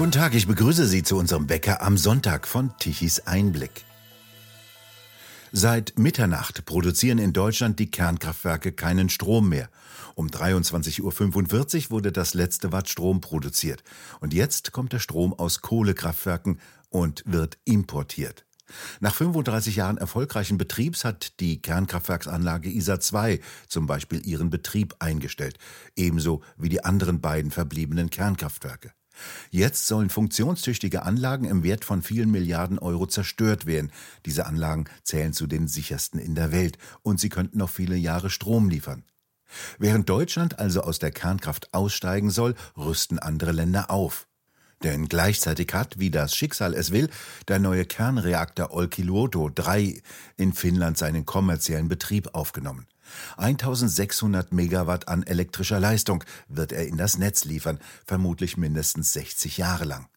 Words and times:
Guten 0.00 0.12
Tag, 0.12 0.34
ich 0.34 0.46
begrüße 0.46 0.86
Sie 0.86 1.02
zu 1.02 1.18
unserem 1.18 1.46
Bäcker 1.46 1.82
am 1.82 1.98
Sonntag 1.98 2.48
von 2.48 2.74
Tichys 2.78 3.20
Einblick. 3.26 3.84
Seit 5.52 5.98
Mitternacht 5.98 6.64
produzieren 6.64 7.18
in 7.18 7.34
Deutschland 7.34 7.78
die 7.78 7.90
Kernkraftwerke 7.90 8.72
keinen 8.72 9.10
Strom 9.10 9.50
mehr. 9.50 9.68
Um 10.14 10.28
23.45 10.28 11.02
Uhr 11.02 11.90
wurde 11.90 12.12
das 12.12 12.32
letzte 12.32 12.72
Watt 12.72 12.88
Strom 12.88 13.20
produziert. 13.20 13.82
Und 14.20 14.32
jetzt 14.32 14.72
kommt 14.72 14.94
der 14.94 15.00
Strom 15.00 15.34
aus 15.34 15.60
Kohlekraftwerken 15.60 16.60
und 16.88 17.22
wird 17.26 17.58
importiert. 17.66 18.46
Nach 19.00 19.14
35 19.14 19.76
Jahren 19.76 19.98
erfolgreichen 19.98 20.56
Betriebs 20.56 21.04
hat 21.04 21.38
die 21.40 21.60
Kernkraftwerksanlage 21.60 22.70
ISA 22.70 23.00
2 23.00 23.38
zum 23.68 23.84
Beispiel 23.84 24.26
ihren 24.26 24.48
Betrieb 24.48 24.94
eingestellt, 24.98 25.58
ebenso 25.94 26.40
wie 26.56 26.70
die 26.70 26.84
anderen 26.84 27.20
beiden 27.20 27.50
verbliebenen 27.50 28.08
Kernkraftwerke. 28.08 28.92
Jetzt 29.50 29.86
sollen 29.86 30.10
funktionstüchtige 30.10 31.02
Anlagen 31.02 31.44
im 31.44 31.62
Wert 31.62 31.84
von 31.84 32.02
vielen 32.02 32.30
Milliarden 32.30 32.78
Euro 32.78 33.06
zerstört 33.06 33.66
werden. 33.66 33.90
Diese 34.26 34.46
Anlagen 34.46 34.84
zählen 35.02 35.32
zu 35.32 35.46
den 35.46 35.68
sichersten 35.68 36.20
in 36.20 36.34
der 36.34 36.52
Welt 36.52 36.78
und 37.02 37.20
sie 37.20 37.28
könnten 37.28 37.58
noch 37.58 37.70
viele 37.70 37.96
Jahre 37.96 38.30
Strom 38.30 38.68
liefern. 38.68 39.04
Während 39.78 40.08
Deutschland 40.08 40.58
also 40.58 40.82
aus 40.82 40.98
der 40.98 41.10
Kernkraft 41.10 41.74
aussteigen 41.74 42.30
soll, 42.30 42.54
rüsten 42.76 43.18
andere 43.18 43.52
Länder 43.52 43.90
auf. 43.90 44.26
Denn 44.82 45.08
gleichzeitig 45.08 45.74
hat, 45.74 45.98
wie 45.98 46.10
das 46.10 46.34
Schicksal 46.34 46.72
es 46.72 46.90
will, 46.90 47.10
der 47.48 47.58
neue 47.58 47.84
Kernreaktor 47.84 48.70
Olkiluoto 48.70 49.50
3 49.50 50.00
in 50.36 50.54
Finnland 50.54 50.96
seinen 50.96 51.26
kommerziellen 51.26 51.88
Betrieb 51.88 52.34
aufgenommen. 52.34 52.86
1600 53.36 54.52
Megawatt 54.52 55.08
an 55.08 55.22
elektrischer 55.22 55.80
Leistung 55.80 56.24
wird 56.48 56.72
er 56.72 56.86
in 56.86 56.96
das 56.96 57.18
Netz 57.18 57.44
liefern, 57.44 57.78
vermutlich 58.04 58.56
mindestens 58.56 59.12
60 59.12 59.58
Jahre 59.58 59.84
lang. 59.84 60.08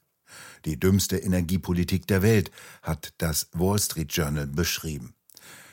Die 0.65 0.79
dümmste 0.79 1.17
Energiepolitik 1.17 2.07
der 2.07 2.21
Welt, 2.21 2.51
hat 2.81 3.13
das 3.17 3.49
Wall 3.53 3.79
Street 3.79 4.13
Journal 4.13 4.47
beschrieben. 4.47 5.13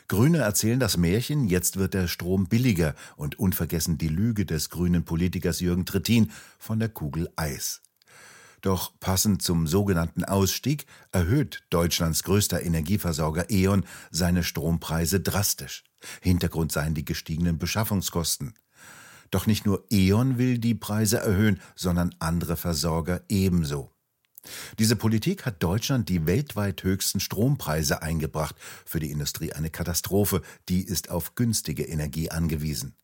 Grüne 0.08 0.38
erzählen 0.38 0.80
das 0.80 0.96
Märchen, 0.96 1.46
jetzt 1.46 1.76
wird 1.76 1.94
der 1.94 2.08
Strom 2.08 2.48
billiger 2.48 2.96
und 3.16 3.38
unvergessen 3.38 3.96
die 3.96 4.08
Lüge 4.08 4.44
des 4.44 4.68
grünen 4.68 5.04
Politikers 5.04 5.60
Jürgen 5.60 5.86
Trittin 5.86 6.32
von 6.58 6.80
der 6.80 6.88
Kugel 6.88 7.30
Eis. 7.36 7.80
Doch 8.60 8.92
passend 8.98 9.40
zum 9.40 9.68
sogenannten 9.68 10.24
Ausstieg 10.24 10.86
erhöht 11.12 11.62
Deutschlands 11.70 12.24
größter 12.24 12.62
Energieversorger 12.62 13.50
E.ON 13.50 13.86
seine 14.10 14.42
Strompreise 14.42 15.20
drastisch. 15.20 15.84
Hintergrund 16.20 16.72
seien 16.72 16.94
die 16.94 17.04
gestiegenen 17.04 17.58
Beschaffungskosten. 17.58 18.54
Doch 19.30 19.46
nicht 19.46 19.64
nur 19.64 19.84
E.ON 19.90 20.38
will 20.38 20.58
die 20.58 20.74
Preise 20.74 21.18
erhöhen, 21.18 21.60
sondern 21.76 22.14
andere 22.18 22.56
Versorger 22.56 23.22
ebenso. 23.28 23.92
Diese 24.78 24.96
Politik 24.96 25.44
hat 25.44 25.62
Deutschland 25.62 26.08
die 26.08 26.26
weltweit 26.26 26.82
höchsten 26.82 27.20
Strompreise 27.20 28.02
eingebracht. 28.02 28.56
Für 28.86 28.98
die 28.98 29.10
Industrie 29.10 29.52
eine 29.52 29.70
Katastrophe, 29.70 30.42
die 30.68 30.82
ist 30.82 31.10
auf 31.10 31.34
günstige 31.34 31.84
Energie 31.84 32.30
angewiesen. 32.30 32.94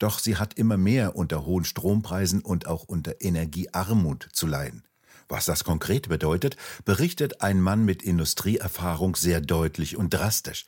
Doch 0.00 0.18
sie 0.18 0.36
hat 0.36 0.54
immer 0.54 0.76
mehr 0.76 1.14
unter 1.14 1.46
hohen 1.46 1.64
Strompreisen 1.64 2.40
und 2.40 2.66
auch 2.66 2.84
unter 2.84 3.20
Energiearmut 3.20 4.28
zu 4.32 4.48
leiden. 4.48 4.82
Was 5.28 5.44
das 5.44 5.62
konkret 5.62 6.08
bedeutet, 6.08 6.56
berichtet 6.84 7.40
ein 7.40 7.60
Mann 7.60 7.84
mit 7.84 8.02
Industrieerfahrung 8.02 9.14
sehr 9.14 9.40
deutlich 9.40 9.96
und 9.96 10.12
drastisch. 10.12 10.66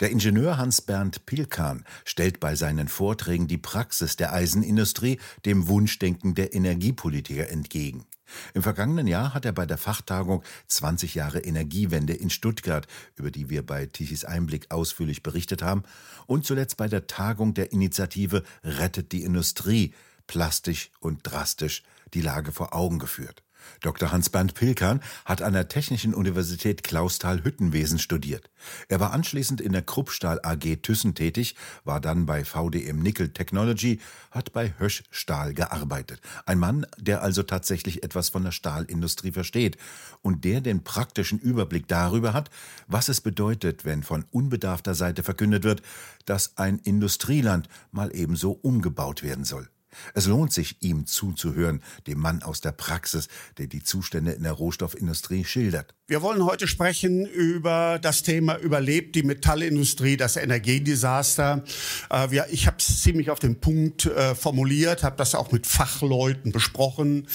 Der 0.00 0.10
Ingenieur 0.10 0.58
Hans-Bernd 0.58 1.26
Pilkan 1.26 1.84
stellt 2.04 2.40
bei 2.40 2.54
seinen 2.54 2.88
Vorträgen 2.88 3.48
die 3.48 3.58
Praxis 3.58 4.16
der 4.16 4.32
Eisenindustrie 4.32 5.18
dem 5.44 5.68
Wunschdenken 5.68 6.34
der 6.34 6.54
Energiepolitiker 6.54 7.48
entgegen. 7.48 8.06
Im 8.54 8.62
vergangenen 8.62 9.06
Jahr 9.06 9.34
hat 9.34 9.44
er 9.44 9.52
bei 9.52 9.66
der 9.66 9.76
Fachtagung 9.76 10.42
20 10.68 11.14
Jahre 11.14 11.40
Energiewende 11.40 12.14
in 12.14 12.30
Stuttgart, 12.30 12.86
über 13.16 13.30
die 13.30 13.50
wir 13.50 13.64
bei 13.64 13.86
Tichys 13.86 14.24
Einblick 14.24 14.70
ausführlich 14.70 15.22
berichtet 15.22 15.62
haben, 15.62 15.82
und 16.26 16.46
zuletzt 16.46 16.78
bei 16.78 16.88
der 16.88 17.06
Tagung 17.06 17.52
der 17.52 17.72
Initiative 17.72 18.42
Rettet 18.64 19.12
die 19.12 19.22
Industrie 19.22 19.94
plastisch 20.26 20.90
und 21.00 21.20
drastisch 21.24 21.82
die 22.14 22.22
Lage 22.22 22.52
vor 22.52 22.74
Augen 22.74 22.98
geführt. 22.98 23.42
Dr. 23.80 24.12
Hans-Bernd 24.12 24.54
Pilkan 24.54 25.00
hat 25.24 25.42
an 25.42 25.52
der 25.52 25.68
Technischen 25.68 26.14
Universität 26.14 26.82
Clausthal-Hüttenwesen 26.82 27.98
studiert. 27.98 28.50
Er 28.88 29.00
war 29.00 29.12
anschließend 29.12 29.60
in 29.60 29.72
der 29.72 29.82
Kruppstahl 29.82 30.40
AG 30.42 30.76
Thyssen 30.82 31.14
tätig, 31.14 31.56
war 31.84 32.00
dann 32.00 32.26
bei 32.26 32.44
VDM 32.44 33.00
Nickel 33.00 33.30
Technology, 33.30 34.00
hat 34.30 34.52
bei 34.52 34.74
Hösch 34.78 35.02
Stahl 35.10 35.54
gearbeitet. 35.54 36.20
Ein 36.46 36.58
Mann, 36.58 36.86
der 36.98 37.22
also 37.22 37.42
tatsächlich 37.42 38.02
etwas 38.02 38.28
von 38.28 38.44
der 38.44 38.52
Stahlindustrie 38.52 39.32
versteht 39.32 39.76
und 40.22 40.44
der 40.44 40.60
den 40.60 40.84
praktischen 40.84 41.38
Überblick 41.38 41.88
darüber 41.88 42.32
hat, 42.32 42.50
was 42.86 43.08
es 43.08 43.20
bedeutet, 43.20 43.84
wenn 43.84 44.02
von 44.02 44.24
unbedarfter 44.30 44.94
Seite 44.94 45.22
verkündet 45.22 45.64
wird, 45.64 45.82
dass 46.26 46.56
ein 46.56 46.78
Industrieland 46.78 47.68
mal 47.90 48.14
ebenso 48.14 48.52
umgebaut 48.52 49.22
werden 49.22 49.44
soll. 49.44 49.68
Es 50.14 50.26
lohnt 50.26 50.52
sich, 50.52 50.82
ihm 50.82 51.06
zuzuhören, 51.06 51.82
dem 52.06 52.18
Mann 52.18 52.42
aus 52.42 52.60
der 52.60 52.72
Praxis, 52.72 53.28
der 53.58 53.66
die 53.66 53.82
Zustände 53.82 54.32
in 54.32 54.42
der 54.42 54.52
Rohstoffindustrie 54.52 55.44
schildert. 55.44 55.94
Wir 56.12 56.20
wollen 56.20 56.44
heute 56.44 56.68
sprechen 56.68 57.24
über 57.24 57.98
das 57.98 58.22
Thema 58.22 58.58
Überlebt 58.58 59.14
die 59.14 59.22
Metallindustrie, 59.22 60.18
das 60.18 60.36
Energiedesaster. 60.36 61.64
Äh, 62.12 62.50
ich 62.50 62.66
habe 62.66 62.76
es 62.78 63.02
ziemlich 63.02 63.30
auf 63.30 63.38
den 63.38 63.60
Punkt 63.60 64.06
äh, 64.06 64.34
formuliert, 64.34 65.04
habe 65.04 65.16
das 65.16 65.34
auch 65.34 65.52
mit 65.52 65.66
Fachleuten 65.66 66.52
besprochen, 66.52 67.28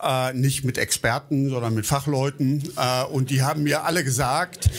äh, 0.00 0.32
nicht 0.32 0.64
mit 0.64 0.78
Experten, 0.78 1.50
sondern 1.50 1.74
mit 1.74 1.84
Fachleuten. 1.84 2.62
Und 3.10 3.30
die 3.30 3.42
haben 3.42 3.64
mir 3.64 3.84
alle 3.84 4.02
gesagt, 4.02 4.70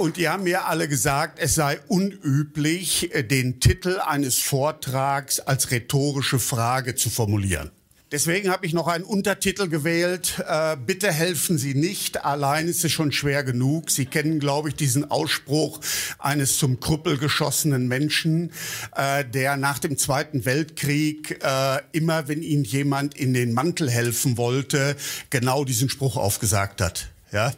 Und 0.00 0.16
die 0.16 0.30
haben 0.30 0.44
mir 0.44 0.64
alle 0.64 0.88
gesagt, 0.88 1.38
es 1.38 1.54
sei 1.54 1.78
unüblich, 1.86 3.14
äh, 3.14 3.22
den 3.22 3.60
Titel 3.60 3.98
eines 3.98 4.38
Vortrags 4.38 5.40
als 5.40 5.70
rhetorische 5.70 6.38
Frage 6.38 6.94
zu 6.94 7.10
formulieren. 7.10 7.70
Deswegen 8.10 8.48
habe 8.48 8.64
ich 8.64 8.72
noch 8.72 8.88
einen 8.88 9.04
Untertitel 9.04 9.68
gewählt. 9.68 10.42
Äh, 10.48 10.78
bitte 10.78 11.12
helfen 11.12 11.58
Sie 11.58 11.74
nicht. 11.74 12.24
Allein 12.24 12.66
ist 12.66 12.82
es 12.82 12.90
schon 12.92 13.12
schwer 13.12 13.44
genug. 13.44 13.90
Sie 13.90 14.06
kennen, 14.06 14.40
glaube 14.40 14.70
ich, 14.70 14.74
diesen 14.74 15.10
Ausspruch 15.10 15.80
eines 16.18 16.56
zum 16.56 16.80
Krüppel 16.80 17.18
geschossenen 17.18 17.86
Menschen, 17.86 18.52
äh, 18.96 19.26
der 19.26 19.58
nach 19.58 19.80
dem 19.80 19.98
Zweiten 19.98 20.46
Weltkrieg 20.46 21.44
äh, 21.44 21.82
immer, 21.92 22.26
wenn 22.26 22.42
ihm 22.42 22.64
jemand 22.64 23.18
in 23.18 23.34
den 23.34 23.52
Mantel 23.52 23.90
helfen 23.90 24.38
wollte, 24.38 24.96
genau 25.28 25.66
diesen 25.66 25.90
Spruch 25.90 26.16
aufgesagt 26.16 26.80
hat. 26.80 27.10
Ja, 27.32 27.52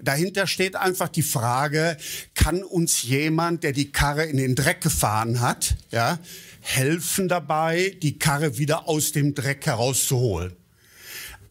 dahinter 0.00 0.46
steht 0.46 0.74
einfach 0.74 1.08
die 1.08 1.22
Frage, 1.22 1.98
kann 2.34 2.62
uns 2.62 3.02
jemand, 3.02 3.62
der 3.62 3.72
die 3.72 3.92
Karre 3.92 4.24
in 4.24 4.38
den 4.38 4.54
Dreck 4.54 4.80
gefahren 4.80 5.40
hat, 5.40 5.76
ja, 5.90 6.18
helfen 6.60 7.28
dabei, 7.28 7.94
die 8.02 8.18
Karre 8.18 8.56
wieder 8.56 8.88
aus 8.88 9.12
dem 9.12 9.34
Dreck 9.34 9.66
herauszuholen? 9.66 10.56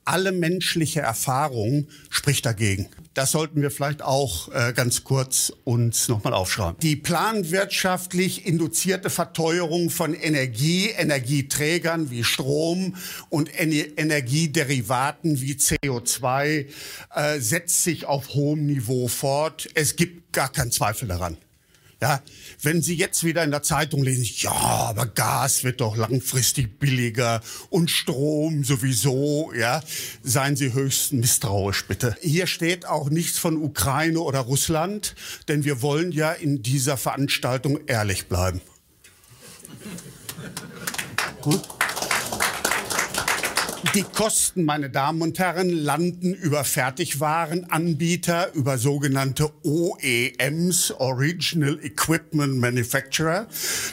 Alle 0.07 0.31
menschliche 0.31 1.01
Erfahrung 1.01 1.87
spricht 2.09 2.45
dagegen. 2.45 2.87
Das 3.13 3.31
sollten 3.31 3.61
wir 3.61 3.71
vielleicht 3.71 4.03
auch 4.03 4.53
äh, 4.53 4.73
ganz 4.73 5.03
kurz 5.03 5.51
uns 5.63 6.07
nochmal 6.07 6.33
aufschreiben. 6.33 6.79
Die 6.81 6.95
planwirtschaftlich 6.95 8.45
induzierte 8.45 9.09
Verteuerung 9.09 9.89
von 9.89 10.13
Energie, 10.13 10.89
Energieträgern 10.89 12.11
wie 12.11 12.23
Strom 12.23 12.95
und 13.29 13.53
Ener 13.59 13.97
Energiederivaten 13.97 15.41
wie 15.41 15.53
CO2 15.53 16.67
äh, 17.15 17.39
setzt 17.39 17.83
sich 17.83 18.05
auf 18.05 18.29
hohem 18.29 18.65
Niveau 18.67 19.07
fort. 19.07 19.67
Es 19.73 19.95
gibt 19.95 20.31
gar 20.31 20.51
keinen 20.51 20.71
Zweifel 20.71 21.07
daran. 21.07 21.37
Ja, 21.99 22.21
wenn 22.61 22.83
Sie 22.83 22.93
jetzt 22.93 23.23
wieder 23.23 23.43
in 23.43 23.49
der 23.49 23.63
Zeitung 23.63 24.03
lesen, 24.03 24.23
ja, 24.37 24.51
aber 24.51 25.07
Gas 25.07 25.63
wird 25.63 25.81
doch 25.81 25.97
langfristig 25.97 26.77
billiger 26.77 27.41
und 27.71 27.89
Strom 27.89 28.63
sowieso, 28.63 29.51
ja, 29.53 29.81
seien 30.21 30.55
Sie 30.55 30.73
höchst 30.73 31.13
misstrauisch 31.13 31.87
bitte. 31.87 32.15
Hier 32.21 32.45
steht 32.45 32.85
auch 32.85 33.09
nichts 33.09 33.39
von 33.39 33.57
Ukraine 33.57 34.19
oder 34.19 34.41
Russland, 34.41 35.15
denn 35.47 35.65
wir 35.65 35.81
wollen 35.81 36.11
ja 36.11 36.33
in 36.33 36.61
dieser 36.61 36.97
Veranstaltung 36.97 37.79
ehrlich 37.87 38.27
bleiben. 38.27 38.61
Gut. 41.41 41.76
Die 43.97 44.03
Kosten, 44.03 44.63
meine 44.63 44.91
Damen 44.91 45.23
und 45.23 45.39
Herren, 45.39 45.71
landen 45.71 46.35
über 46.35 46.63
Fertigwarenanbieter, 46.63 48.53
über 48.53 48.77
sogenannte 48.77 49.49
OEMs, 49.63 50.91
Original 50.91 51.79
Equipment 51.81 52.59
Manufacturer. 52.59 53.47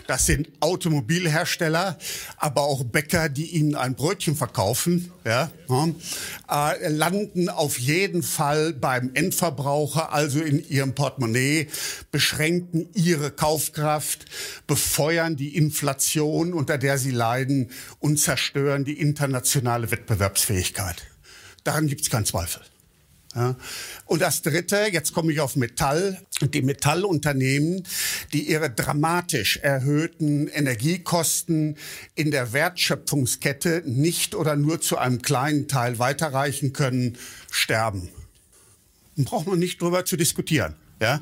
Das 0.06 0.26
sind 0.26 0.50
Automobilhersteller, 0.60 1.96
aber 2.36 2.64
auch 2.64 2.84
Bäcker, 2.84 3.30
die 3.30 3.46
ihnen 3.46 3.76
ein 3.76 3.94
Brötchen 3.94 4.36
verkaufen, 4.36 5.10
ja, 5.24 5.50
äh, 6.50 6.88
landen 6.88 7.48
auf 7.48 7.78
jeden 7.78 8.22
Fall 8.22 8.74
beim 8.74 9.10
Endverbraucher, 9.14 10.12
also 10.12 10.38
in 10.40 10.68
ihrem 10.68 10.94
Portemonnaie, 10.94 11.68
beschränken 12.12 12.90
ihre 12.92 13.30
Kaufkraft, 13.30 14.26
befeuern 14.66 15.36
die 15.36 15.56
Inflation, 15.56 16.52
unter 16.52 16.76
der 16.76 16.98
sie 16.98 17.10
leiden 17.10 17.70
und 18.00 18.18
zerstören 18.18 18.84
die 18.84 19.00
internationale 19.00 19.94
Wettbewerbsfähigkeit. 19.94 20.96
Daran 21.62 21.87
gibt 21.87 22.00
es 22.00 22.11
keinen 22.11 22.26
Zweifel. 22.26 22.62
Ja. 23.35 23.56
Und 24.06 24.23
das 24.23 24.43
Dritte, 24.43 24.88
jetzt 24.93 25.12
komme 25.12 25.32
ich 25.32 25.41
auf 25.41 25.55
Metall. 25.56 26.20
Die 26.41 26.62
Metallunternehmen, 26.62 27.85
die 28.32 28.49
ihre 28.49 28.70
dramatisch 28.70 29.58
erhöhten 29.58 30.49
Energiekosten 30.49 31.76
in 32.14 32.31
der 32.32 32.52
Wertschöpfungskette 32.52 33.82
nicht 33.87 34.35
oder 34.35 34.56
nur 34.56 34.81
zu 34.81 34.99
einem 34.99 35.23
kleinen 35.23 35.69
Teil 35.69 35.99
weiterreichen 35.99 36.73
können, 36.73 37.17
sterben. 37.50 38.08
Da 39.17 39.23
braucht 39.25 39.47
man 39.47 39.58
nicht 39.61 39.81
drüber 39.81 40.05
zu 40.05 40.17
diskutieren. 40.17 40.75
Ja, 41.00 41.20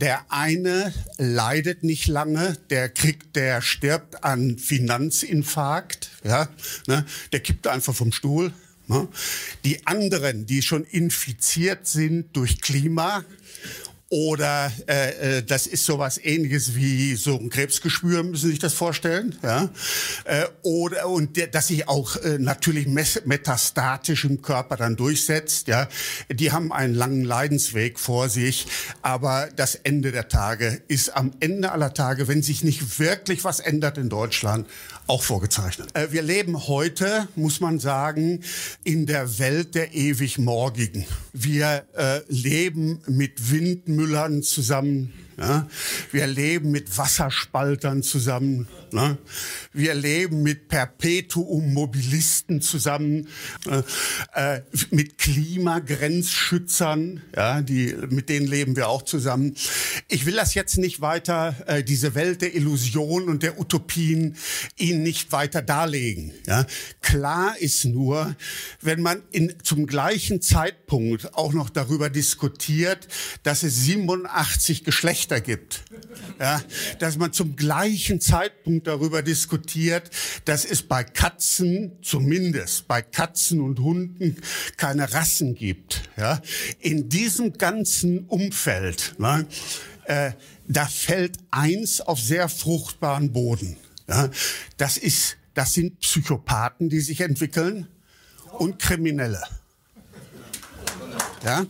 der 0.00 0.26
eine 0.30 0.92
leidet 1.16 1.84
nicht 1.84 2.08
lange, 2.08 2.56
der 2.70 2.88
kriegt, 2.88 3.36
der 3.36 3.62
stirbt 3.62 4.24
an 4.24 4.58
Finanzinfarkt, 4.58 6.11
ja, 6.24 6.48
ne, 6.86 7.04
der 7.32 7.40
kippt 7.40 7.66
einfach 7.66 7.94
vom 7.94 8.12
Stuhl. 8.12 8.52
Ne. 8.88 9.08
Die 9.64 9.86
anderen, 9.86 10.46
die 10.46 10.62
schon 10.62 10.84
infiziert 10.84 11.86
sind 11.86 12.36
durch 12.36 12.60
Klima, 12.60 13.24
oder 14.12 14.70
äh, 14.88 15.38
äh, 15.38 15.42
das 15.42 15.66
ist 15.66 15.86
sowas 15.86 16.20
ähnliches 16.22 16.74
wie 16.74 17.16
so 17.16 17.34
ein 17.34 17.48
Krebsgeschwür, 17.48 18.22
müssen 18.22 18.42
Sie 18.42 18.50
sich 18.50 18.58
das 18.58 18.74
vorstellen. 18.74 19.34
Ja? 19.42 19.70
Äh, 20.24 20.44
oder 20.60 21.08
und 21.08 21.38
der, 21.38 21.46
dass 21.46 21.68
sich 21.68 21.88
auch 21.88 22.16
äh, 22.16 22.36
natürlich 22.38 22.86
metastatisch 22.86 24.26
im 24.26 24.42
Körper 24.42 24.76
dann 24.76 24.96
durchsetzt. 24.96 25.66
Ja? 25.66 25.88
Die 26.30 26.52
haben 26.52 26.74
einen 26.74 26.94
langen 26.94 27.24
Leidensweg 27.24 27.98
vor 27.98 28.28
sich, 28.28 28.66
aber 29.00 29.48
das 29.56 29.76
Ende 29.76 30.12
der 30.12 30.28
Tage 30.28 30.82
ist 30.88 31.16
am 31.16 31.30
Ende 31.40 31.72
aller 31.72 31.94
Tage, 31.94 32.28
wenn 32.28 32.42
sich 32.42 32.62
nicht 32.62 32.98
wirklich 32.98 33.44
was 33.44 33.60
ändert 33.60 33.96
in 33.96 34.10
Deutschland, 34.10 34.68
auch 35.06 35.22
vorgezeichnet. 35.22 35.90
Äh, 35.94 36.12
wir 36.12 36.22
leben 36.22 36.66
heute, 36.68 37.28
muss 37.34 37.60
man 37.60 37.78
sagen, 37.78 38.40
in 38.84 39.06
der 39.06 39.38
Welt 39.38 39.74
der 39.74 39.94
ewig 39.94 40.38
Morgigen. 40.38 41.04
Wir 41.32 41.84
äh, 41.94 42.20
leben 42.28 43.00
mit 43.06 43.50
Windmüllern 43.50 44.42
zusammen 44.42 45.12
ja? 45.38 45.66
Wir 46.10 46.26
leben 46.26 46.70
mit 46.70 46.96
Wasserspaltern 46.96 48.02
zusammen. 48.02 48.66
Ne? 48.92 49.18
Wir 49.72 49.94
leben 49.94 50.42
mit 50.42 50.68
Perpetuum-Mobilisten 50.68 52.60
zusammen, 52.60 53.28
äh, 53.66 53.82
äh, 54.34 54.60
mit 54.90 55.16
Klimagrenzschützern, 55.18 57.22
ja, 57.34 57.62
die, 57.62 57.96
mit 58.10 58.28
denen 58.28 58.46
leben 58.46 58.76
wir 58.76 58.88
auch 58.88 59.02
zusammen. 59.02 59.56
Ich 60.08 60.26
will 60.26 60.34
das 60.34 60.52
jetzt 60.54 60.76
nicht 60.78 61.00
weiter, 61.00 61.56
äh, 61.66 61.82
diese 61.82 62.14
Welt 62.14 62.42
der 62.42 62.54
Illusion 62.54 63.28
und 63.28 63.42
der 63.42 63.58
Utopien, 63.58 64.36
Ihnen 64.76 65.02
nicht 65.02 65.32
weiter 65.32 65.62
darlegen. 65.62 66.32
Ja? 66.46 66.66
Klar 67.00 67.56
ist 67.58 67.86
nur, 67.86 68.36
wenn 68.80 69.00
man 69.00 69.22
in, 69.30 69.54
zum 69.62 69.86
gleichen 69.86 70.42
Zeitpunkt 70.42 71.34
auch 71.34 71.52
noch 71.52 71.70
darüber 71.70 72.10
diskutiert, 72.10 73.08
dass 73.42 73.62
es 73.62 73.84
87 73.84 74.82
Geschlechter 74.84 75.31
Geschlechter 75.32 75.40
gibt. 75.40 75.84
Ja, 76.38 76.62
dass 76.98 77.16
man 77.16 77.32
zum 77.32 77.56
gleichen 77.56 78.20
Zeitpunkt 78.20 78.86
darüber 78.86 79.22
diskutiert, 79.22 80.10
dass 80.44 80.64
es 80.64 80.82
bei 80.82 81.04
Katzen, 81.04 81.92
zumindest 82.02 82.88
bei 82.88 83.00
Katzen 83.02 83.60
und 83.60 83.78
Hunden, 83.78 84.36
keine 84.76 85.12
Rassen 85.12 85.54
gibt. 85.54 86.02
Ja, 86.16 86.40
in 86.80 87.08
diesem 87.08 87.52
ganzen 87.54 88.26
Umfeld, 88.26 89.14
ne, 89.18 89.46
äh, 90.04 90.32
da 90.66 90.86
fällt 90.86 91.38
eins 91.50 92.00
auf 92.00 92.20
sehr 92.20 92.48
fruchtbaren 92.48 93.32
Boden. 93.32 93.76
Ja, 94.08 94.28
das 94.76 94.96
ist, 94.96 95.36
das 95.54 95.74
sind 95.74 96.00
Psychopathen, 96.00 96.88
die 96.88 97.00
sich 97.00 97.20
entwickeln 97.20 97.86
und 98.58 98.78
Kriminelle. 98.78 99.42
Ja? 101.44 101.66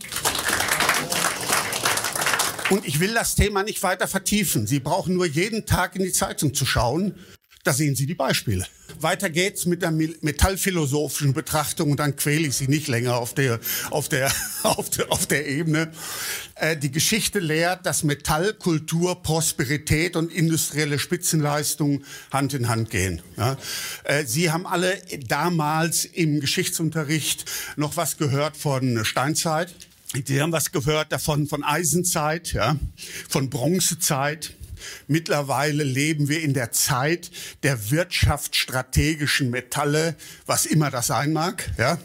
Und 2.73 2.87
ich 2.87 2.99
will 2.99 3.13
das 3.13 3.35
Thema 3.35 3.61
nicht 3.61 3.83
weiter 3.83 4.07
vertiefen. 4.07 4.65
Sie 4.65 4.79
brauchen 4.79 5.13
nur 5.13 5.27
jeden 5.27 5.67
Tag 5.67 5.95
in 5.95 6.01
die 6.01 6.11
Zeitung 6.11 6.55
zu 6.55 6.65
schauen. 6.65 7.13
Da 7.63 7.71
sehen 7.71 7.95
Sie 7.95 8.07
die 8.07 8.15
Beispiele. 8.15 8.65
Weiter 8.99 9.29
geht's 9.29 9.67
mit 9.67 9.83
der 9.83 9.91
metallphilosophischen 9.91 11.33
Betrachtung 11.33 11.91
und 11.91 11.99
dann 11.99 12.15
quäle 12.15 12.47
ich 12.47 12.55
Sie 12.55 12.67
nicht 12.67 12.87
länger 12.87 13.17
auf 13.17 13.35
der, 13.35 13.59
auf 13.91 14.09
der, 14.09 14.33
auf 14.63 14.89
der, 14.89 15.11
auf 15.11 15.27
der 15.27 15.47
Ebene. 15.47 15.91
Äh, 16.55 16.75
die 16.75 16.89
Geschichte 16.89 17.37
lehrt, 17.37 17.85
dass 17.85 18.03
Metall, 18.03 18.55
Kultur, 18.55 19.21
Prosperität 19.21 20.15
und 20.15 20.33
industrielle 20.33 20.97
Spitzenleistung 20.97 22.03
Hand 22.31 22.55
in 22.55 22.69
Hand 22.69 22.89
gehen. 22.89 23.21
Ja? 23.37 23.55
Äh, 24.03 24.25
Sie 24.25 24.49
haben 24.49 24.65
alle 24.65 24.99
damals 25.27 26.05
im 26.05 26.39
Geschichtsunterricht 26.39 27.45
noch 27.75 27.97
was 27.97 28.17
gehört 28.17 28.57
von 28.57 29.05
Steinzeit. 29.05 29.71
Sie 30.25 30.41
haben 30.41 30.51
was 30.51 30.71
gehört 30.71 31.11
davon 31.11 31.47
von 31.47 31.63
Eisenzeit, 31.63 32.53
ja, 32.53 32.77
von 33.27 33.49
Bronzezeit. 33.49 34.53
Mittlerweile 35.07 35.83
leben 35.83 36.27
wir 36.27 36.41
in 36.41 36.53
der 36.53 36.71
Zeit 36.71 37.31
der 37.63 37.89
wirtschaftsstrategischen 37.89 39.49
Metalle, 39.49 40.15
was 40.45 40.65
immer 40.65 40.91
das 40.91 41.07
sein 41.07 41.33
mag, 41.33 41.71
ja. 41.77 41.97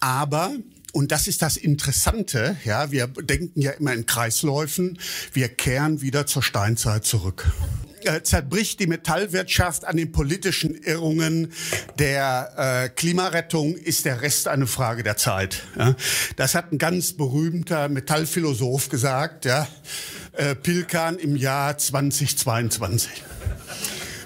Aber 0.00 0.54
und 0.92 1.10
das 1.10 1.26
ist 1.26 1.42
das 1.42 1.56
Interessante, 1.56 2.56
ja, 2.64 2.92
wir 2.92 3.08
denken 3.08 3.60
ja 3.60 3.72
immer 3.72 3.92
in 3.92 4.06
Kreisläufen, 4.06 4.98
wir 5.32 5.48
kehren 5.48 6.00
wieder 6.00 6.26
zur 6.26 6.42
Steinzeit 6.42 7.04
zurück. 7.04 7.52
Äh, 8.04 8.22
zerbricht 8.22 8.80
die 8.80 8.86
Metallwirtschaft 8.86 9.86
an 9.86 9.96
den 9.96 10.12
politischen 10.12 10.74
Irrungen 10.74 11.52
der 11.98 12.84
äh, 12.84 12.88
Klimarettung, 12.90 13.76
ist 13.76 14.04
der 14.04 14.20
Rest 14.20 14.46
eine 14.46 14.66
Frage 14.66 15.02
der 15.02 15.16
Zeit. 15.16 15.62
Ja? 15.78 15.96
Das 16.36 16.54
hat 16.54 16.70
ein 16.72 16.78
ganz 16.78 17.14
berühmter 17.14 17.88
Metallphilosoph 17.88 18.90
gesagt, 18.90 19.46
ja? 19.46 19.66
äh, 20.32 20.54
Pilkan 20.54 21.18
im 21.18 21.36
Jahr 21.36 21.78
2022. 21.78 23.10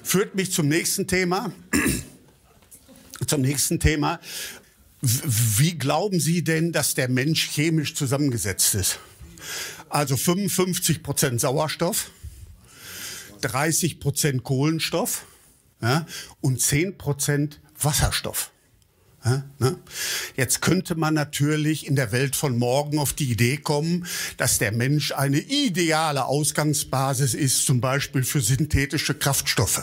Führt 0.02 0.34
mich 0.34 0.52
zum 0.52 0.66
nächsten 0.66 1.06
Thema. 1.06 1.52
zum 3.26 3.42
nächsten 3.42 3.78
Thema. 3.78 4.18
Wie 5.00 5.78
glauben 5.78 6.18
Sie 6.18 6.42
denn, 6.42 6.72
dass 6.72 6.94
der 6.94 7.08
Mensch 7.08 7.48
chemisch 7.50 7.94
zusammengesetzt 7.94 8.74
ist? 8.74 8.98
Also 9.88 10.16
55 10.16 11.02
Prozent 11.02 11.40
Sauerstoff, 11.40 12.10
30 13.40 14.00
Prozent 14.00 14.44
Kohlenstoff 14.44 15.26
ja, 15.80 16.06
und 16.40 16.60
10 16.60 16.98
Prozent 16.98 17.60
Wasserstoff. 17.80 18.50
Ja, 19.24 19.42
ne? 19.58 19.76
Jetzt 20.36 20.62
könnte 20.62 20.94
man 20.94 21.14
natürlich 21.14 21.86
in 21.86 21.96
der 21.96 22.12
Welt 22.12 22.36
von 22.36 22.56
morgen 22.56 22.98
auf 22.98 23.12
die 23.12 23.30
Idee 23.30 23.56
kommen, 23.56 24.06
dass 24.36 24.58
der 24.58 24.72
Mensch 24.72 25.12
eine 25.12 25.38
ideale 25.38 26.24
Ausgangsbasis 26.24 27.34
ist, 27.34 27.66
zum 27.66 27.80
Beispiel 27.80 28.22
für 28.22 28.40
synthetische 28.40 29.14
Kraftstoffe. 29.14 29.82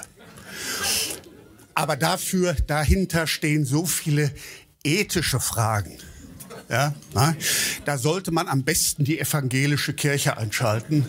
Aber 1.73 1.97
dafür, 1.97 2.53
dahinter 2.53 3.27
stehen 3.27 3.65
so 3.65 3.85
viele 3.85 4.31
ethische 4.83 5.41
Fragen. 5.41 5.97
Ja, 6.69 6.95
na, 7.13 7.35
da 7.83 7.97
sollte 7.97 8.31
man 8.31 8.47
am 8.47 8.63
besten 8.63 9.03
die 9.03 9.19
evangelische 9.19 9.93
Kirche 9.93 10.37
einschalten 10.37 11.05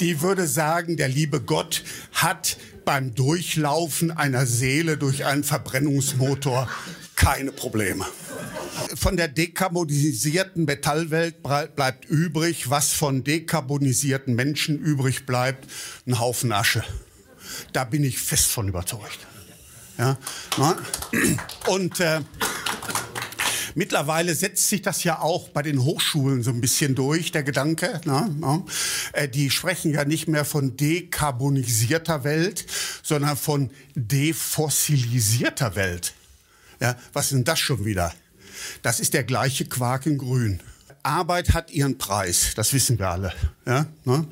die 0.00 0.20
würde 0.20 0.46
sagen, 0.46 0.96
der 0.96 1.08
liebe 1.08 1.40
Gott 1.40 1.82
hat 2.12 2.56
beim 2.84 3.14
Durchlaufen 3.14 4.10
einer 4.10 4.46
Seele 4.46 4.96
durch 4.96 5.24
einen 5.24 5.44
Verbrennungsmotor 5.44 6.68
keine 7.16 7.52
Probleme. 7.52 8.06
Von 8.94 9.16
der 9.16 9.28
dekarbonisierten 9.28 10.64
Metallwelt 10.64 11.42
bleibt 11.42 12.04
übrig, 12.06 12.70
was 12.70 12.92
von 12.92 13.24
dekarbonisierten 13.24 14.34
Menschen 14.34 14.78
übrig 14.78 15.26
bleibt, 15.26 15.68
ein 16.06 16.18
Haufen 16.18 16.52
Asche. 16.52 16.84
Da 17.72 17.84
bin 17.84 18.04
ich 18.04 18.18
fest 18.18 18.46
von 18.46 18.68
überzeugt. 18.68 19.18
Ja, 19.98 20.16
und 21.66 21.98
äh, 21.98 22.20
Mittlerweile 23.78 24.34
setzt 24.34 24.68
sich 24.68 24.82
das 24.82 25.04
ja 25.04 25.20
auch 25.20 25.50
bei 25.50 25.62
den 25.62 25.84
Hochschulen 25.84 26.42
so 26.42 26.50
ein 26.50 26.60
bisschen 26.60 26.96
durch, 26.96 27.30
der 27.30 27.44
Gedanke. 27.44 28.00
Ne? 28.04 28.28
ne? 28.40 28.64
Die 29.28 29.50
sprechen 29.50 29.92
ja 29.92 30.04
nicht 30.04 30.26
mehr 30.26 30.44
von 30.44 30.76
dekarbonisierter 30.76 32.24
Welt, 32.24 32.66
sondern 33.04 33.36
von 33.36 33.70
defossilisierter 33.94 35.76
Welt. 35.76 36.14
Ja, 36.80 36.96
was 37.12 37.26
ist 37.26 37.34
denn 37.34 37.44
das 37.44 37.60
schon 37.60 37.84
wieder? 37.84 38.12
Das 38.82 38.98
ist 38.98 39.14
der 39.14 39.22
gleiche 39.22 39.64
Quark 39.66 40.06
in 40.06 40.18
Grün. 40.18 40.58
Arbeit 41.02 41.54
hat 41.54 41.70
ihren 41.70 41.98
Preis, 41.98 42.52
das 42.54 42.72
wissen 42.72 42.98
wir 42.98 43.08
alle. 43.08 43.32
Ja, 43.66 43.86
ne? 44.04 44.26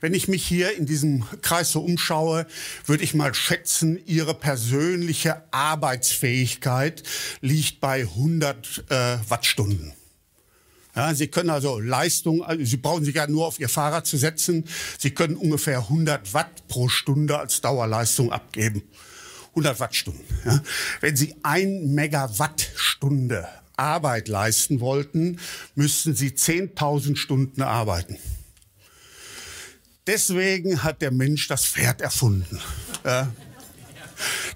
Wenn 0.00 0.14
ich 0.14 0.28
mich 0.28 0.46
hier 0.46 0.76
in 0.76 0.86
diesem 0.86 1.24
Kreis 1.40 1.72
so 1.72 1.80
umschaue, 1.80 2.46
würde 2.86 3.04
ich 3.04 3.14
mal 3.14 3.34
schätzen, 3.34 3.98
Ihre 4.06 4.34
persönliche 4.34 5.42
Arbeitsfähigkeit 5.52 7.02
liegt 7.40 7.80
bei 7.80 8.02
100 8.02 8.84
äh, 8.88 9.18
Wattstunden. 9.28 9.92
Ja, 10.94 11.14
Sie 11.14 11.28
können 11.28 11.50
also 11.50 11.78
Leistung, 11.78 12.42
also 12.42 12.62
Sie 12.64 12.76
brauchen 12.76 13.04
sich 13.04 13.14
ja 13.14 13.26
nur 13.26 13.46
auf 13.46 13.58
Ihr 13.58 13.68
Fahrrad 13.68 14.06
zu 14.06 14.18
setzen. 14.18 14.64
Sie 14.98 15.10
können 15.10 15.36
ungefähr 15.36 15.78
100 15.78 16.34
Watt 16.34 16.68
pro 16.68 16.88
Stunde 16.88 17.38
als 17.38 17.60
Dauerleistung 17.60 18.30
abgeben. 18.30 18.82
100 19.50 19.80
Wattstunden. 19.80 20.24
Ja. 20.44 20.62
Wenn 21.00 21.16
Sie 21.16 21.34
ein 21.42 21.94
Megawattstunde 21.94 23.48
Arbeit 23.76 24.28
leisten 24.28 24.80
wollten, 24.80 25.38
müssten 25.74 26.14
Sie 26.14 26.30
10.000 26.30 27.16
Stunden 27.16 27.62
arbeiten. 27.62 28.18
Deswegen 30.06 30.82
hat 30.82 31.00
der 31.00 31.12
Mensch 31.12 31.48
das 31.48 31.64
Pferd 31.64 32.00
erfunden. 32.00 32.60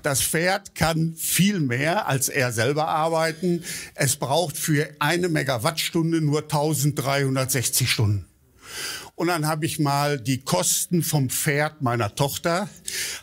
Das 0.02 0.22
Pferd 0.22 0.74
kann 0.74 1.14
viel 1.16 1.60
mehr 1.60 2.06
als 2.06 2.28
er 2.28 2.52
selber 2.52 2.88
arbeiten. 2.88 3.64
Es 3.94 4.16
braucht 4.16 4.56
für 4.56 4.88
eine 4.98 5.28
Megawattstunde 5.28 6.20
nur 6.20 6.42
1360 6.42 7.90
Stunden. 7.90 8.26
Und 9.16 9.28
dann 9.28 9.46
habe 9.46 9.64
ich 9.64 9.78
mal 9.78 10.20
die 10.20 10.42
Kosten 10.42 11.02
vom 11.02 11.30
Pferd 11.30 11.80
meiner 11.80 12.14
Tochter 12.14 12.68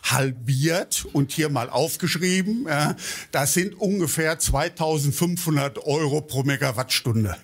halbiert 0.02 1.06
und 1.12 1.30
hier 1.30 1.48
mal 1.48 1.70
aufgeschrieben. 1.70 2.66
Ja, 2.68 2.96
das 3.30 3.54
sind 3.54 3.74
ungefähr 3.74 4.36
2500 4.36 5.78
Euro 5.86 6.20
pro 6.20 6.42
Megawattstunde, 6.42 7.36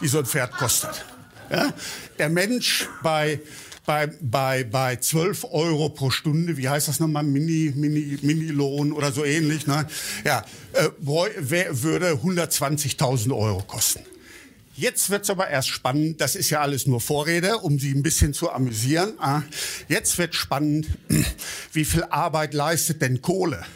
die 0.00 0.08
so 0.08 0.20
ein 0.20 0.24
Pferd 0.24 0.52
kostet. 0.52 1.04
Ja, 1.50 1.72
der 2.18 2.30
Mensch 2.30 2.88
bei 3.02 3.40
bei, 3.84 4.06
bei, 4.20 4.64
bei 4.64 4.96
12 4.96 5.46
Euro 5.50 5.88
pro 5.88 6.10
Stunde, 6.10 6.58
wie 6.58 6.68
heißt 6.68 6.88
das 6.88 7.00
nochmal, 7.00 7.24
Mini, 7.24 7.72
Mini, 7.74 8.18
Mini-Lohn 8.20 8.92
oder 8.92 9.12
so 9.12 9.24
ähnlich, 9.24 9.66
ne? 9.66 9.86
ja, 10.26 10.44
äh, 10.74 10.90
würde 11.00 12.12
120.000 12.12 13.34
Euro 13.34 13.62
kosten. 13.62 14.00
Jetzt 14.78 15.10
wird's 15.10 15.28
aber 15.28 15.48
erst 15.48 15.70
spannend. 15.70 16.20
Das 16.20 16.36
ist 16.36 16.50
ja 16.50 16.60
alles 16.60 16.86
nur 16.86 17.00
Vorrede, 17.00 17.58
um 17.58 17.80
Sie 17.80 17.90
ein 17.90 18.04
bisschen 18.04 18.32
zu 18.32 18.52
amüsieren. 18.52 19.14
Ah, 19.18 19.42
jetzt 19.88 20.18
wird 20.18 20.36
spannend, 20.36 20.86
wie 21.72 21.84
viel 21.84 22.04
Arbeit 22.04 22.54
leistet 22.54 23.02
denn 23.02 23.20
Kohle? 23.20 23.66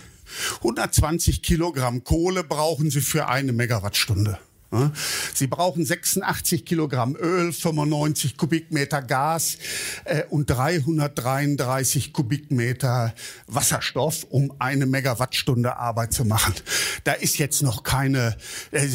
120 0.59 1.43
Kilogramm 1.43 2.05
Kohle 2.05 2.45
brauchen 2.45 2.89
Sie 2.93 3.01
für 3.01 3.27
eine 3.27 3.53
Megawattstunde. 3.53 4.39
Sie 5.35 5.47
brauchen 5.49 5.85
86 5.85 6.65
Kilogramm 6.65 7.15
Öl, 7.15 7.53
95 7.53 8.39
Kubikmeter 8.39 9.03
Gas 9.03 9.59
äh, 10.05 10.23
und 10.31 10.47
333 10.47 12.13
Kubikmeter 12.13 13.15
Wasserstoff, 13.47 14.25
um 14.31 14.55
eine 14.59 14.87
Megawattstunde 14.87 15.77
Arbeit 15.77 16.15
zu 16.15 16.25
machen. 16.25 16.55
Da 17.05 17.13
ist 17.13 17.37
jetzt 17.39 17.63
noch 17.63 17.83
keine, 17.83 18.37
äh, 18.71 18.87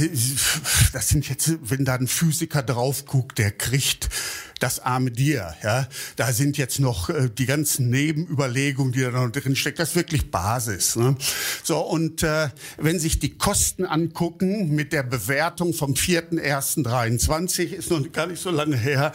das 0.94 1.10
sind 1.10 1.30
jetzt, 1.30 1.58
wenn 1.62 1.86
da 1.86 1.96
ein 1.96 2.08
Physiker 2.08 2.64
drauf 2.64 3.06
guckt, 3.06 3.38
der 3.38 3.52
kriegt 3.52 4.10
das 4.60 4.80
arme 4.80 5.12
Dir. 5.12 5.56
Ja? 5.64 5.88
Da 6.16 6.32
sind 6.34 6.58
jetzt 6.58 6.80
noch 6.80 7.10
äh, 7.10 7.30
die 7.30 7.46
ganzen 7.46 7.90
Nebenüberlegungen, 7.90 8.92
die 8.94 9.02
da 9.02 9.12
noch 9.12 9.32
drin 9.32 9.56
stecken. 9.56 9.78
Das 9.78 9.90
ist 9.90 9.96
wirklich 9.96 10.32
Basis. 10.32 10.96
Ne? 10.96 11.16
So, 11.64 11.80
und 11.80 12.24
äh, 12.24 12.50
wenn 12.78 13.00
sich 13.00 13.20
die 13.20 13.38
Kosten 13.38 13.86
angucken 13.86 14.74
mit 14.74 14.94
der 14.94 15.04
Bewertung 15.04 15.74
vom 15.74 15.94
4.1.23, 15.94 17.74
ist 17.74 17.92
noch 17.92 18.12
gar 18.12 18.28
nicht 18.28 18.42
so 18.42 18.52
lange 18.52 18.78
her, 18.78 19.12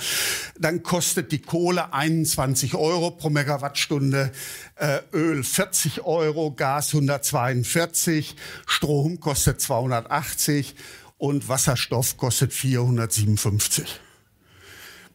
dann 0.59 0.83
kostet 0.83 1.33
die 1.33 1.41
Kohle 1.41 1.93
21 1.93 2.75
Euro 2.75 3.11
pro 3.11 3.31
Megawattstunde, 3.31 4.33
äh, 4.77 4.99
Öl 5.13 5.43
40 5.43 6.05
Euro, 6.05 6.53
Gas 6.53 6.89
142, 6.95 8.37
Strom 8.67 9.21
kostet 9.21 9.61
280 9.61 10.75
und 11.19 11.49
Wasserstoff 11.49 12.17
kostet 12.17 12.53
457. 12.53 14.01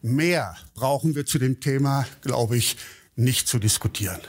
Mehr 0.02 0.56
brauchen 0.74 1.14
wir 1.14 1.26
zu 1.26 1.38
dem 1.38 1.60
Thema, 1.60 2.06
glaube 2.22 2.56
ich, 2.56 2.76
nicht 3.16 3.48
zu 3.48 3.58
diskutieren. 3.58 4.20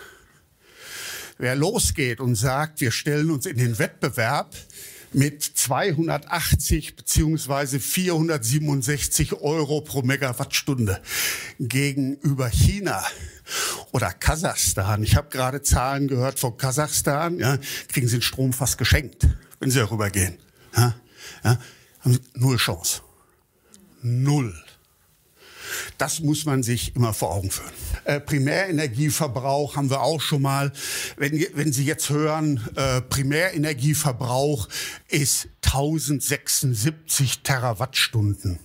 Wer 1.37 1.55
losgeht 1.55 2.19
und 2.19 2.35
sagt, 2.35 2.81
wir 2.81 2.91
stellen 2.91 3.31
uns 3.31 3.45
in 3.45 3.57
den 3.57 3.79
Wettbewerb 3.79 4.55
mit 5.13 5.43
280 5.43 6.95
beziehungsweise 6.95 7.79
467 7.79 9.33
Euro 9.33 9.81
pro 9.81 10.01
Megawattstunde 10.01 11.01
gegenüber 11.59 12.49
China 12.49 13.03
oder 13.91 14.11
Kasachstan. 14.11 15.03
Ich 15.03 15.15
habe 15.15 15.29
gerade 15.29 15.61
Zahlen 15.61 16.07
gehört 16.07 16.39
von 16.39 16.57
Kasachstan. 16.57 17.39
Ja, 17.39 17.57
kriegen 17.87 18.07
sie 18.07 18.17
den 18.17 18.21
Strom 18.21 18.53
fast 18.53 18.77
geschenkt, 18.77 19.27
wenn 19.59 19.71
sie 19.71 19.79
darüber 19.79 20.09
gehen. 20.09 20.37
Ja, 20.75 20.95
ja, 21.43 21.59
haben 22.01 22.13
sie 22.13 22.21
null 22.33 22.57
Chance. 22.57 23.01
Null. 24.01 24.53
Das 25.97 26.19
muss 26.19 26.45
man 26.45 26.63
sich 26.63 26.95
immer 26.95 27.13
vor 27.13 27.31
Augen 27.31 27.51
führen. 27.51 27.71
Äh, 28.05 28.19
Primärenergieverbrauch 28.19 29.75
haben 29.75 29.89
wir 29.89 30.01
auch 30.01 30.21
schon 30.21 30.41
mal. 30.41 30.71
Wenn, 31.17 31.45
wenn 31.53 31.73
Sie 31.73 31.85
jetzt 31.85 32.09
hören, 32.09 32.67
äh, 32.75 33.01
Primärenergieverbrauch 33.01 34.67
ist 35.07 35.47
1076 35.63 37.39
Terawattstunden, 37.43 38.59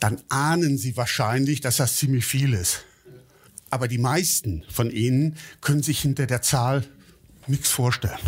dann 0.00 0.20
ahnen 0.28 0.76
Sie 0.78 0.96
wahrscheinlich, 0.96 1.60
dass 1.60 1.76
das 1.76 1.96
ziemlich 1.96 2.26
viel 2.26 2.52
ist. 2.54 2.84
Aber 3.70 3.88
die 3.88 3.98
meisten 3.98 4.64
von 4.70 4.90
Ihnen 4.90 5.36
können 5.60 5.82
sich 5.82 6.00
hinter 6.00 6.26
der 6.26 6.42
Zahl 6.42 6.84
nichts 7.46 7.70
vorstellen. 7.70 8.18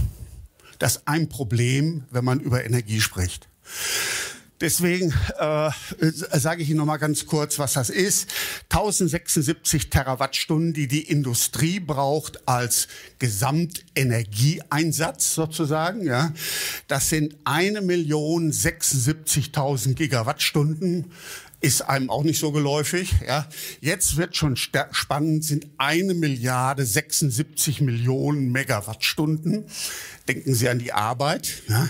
Das 0.78 0.96
ist 0.96 1.02
ein 1.08 1.28
Problem, 1.28 2.04
wenn 2.10 2.24
man 2.24 2.40
über 2.40 2.64
Energie 2.64 3.00
spricht. 3.00 3.48
Deswegen 4.60 5.12
äh, 5.38 5.70
sage 6.32 6.62
ich 6.62 6.70
Ihnen 6.70 6.78
noch 6.78 6.86
mal 6.86 6.96
ganz 6.96 7.26
kurz, 7.26 7.58
was 7.58 7.74
das 7.74 7.90
ist. 7.90 8.28
1076 8.70 9.90
Terawattstunden, 9.90 10.72
die 10.72 10.88
die 10.88 11.02
Industrie 11.02 11.78
braucht 11.78 12.48
als 12.48 12.88
Gesamtenergieeinsatz 13.18 15.34
sozusagen. 15.34 16.06
Ja, 16.06 16.32
das 16.88 17.10
sind 17.10 17.36
eine 17.44 17.82
Million 17.82 18.50
76.000 18.50 19.92
Gigawattstunden 19.94 21.12
ist 21.62 21.82
einem 21.82 22.10
auch 22.10 22.22
nicht 22.22 22.38
so 22.38 22.52
geläufig. 22.52 23.14
Ja. 23.26 23.48
Jetzt 23.80 24.16
wird 24.16 24.36
schon 24.36 24.56
spannend, 24.56 25.44
sind 25.44 25.66
eine 25.78 26.14
Milliarde 26.14 26.84
76 26.84 27.80
Millionen 27.80 28.52
Megawattstunden. 28.52 29.64
Denken 30.28 30.54
Sie 30.54 30.68
an 30.68 30.78
die 30.78 30.92
Arbeit. 30.92 31.62
Ja. 31.68 31.88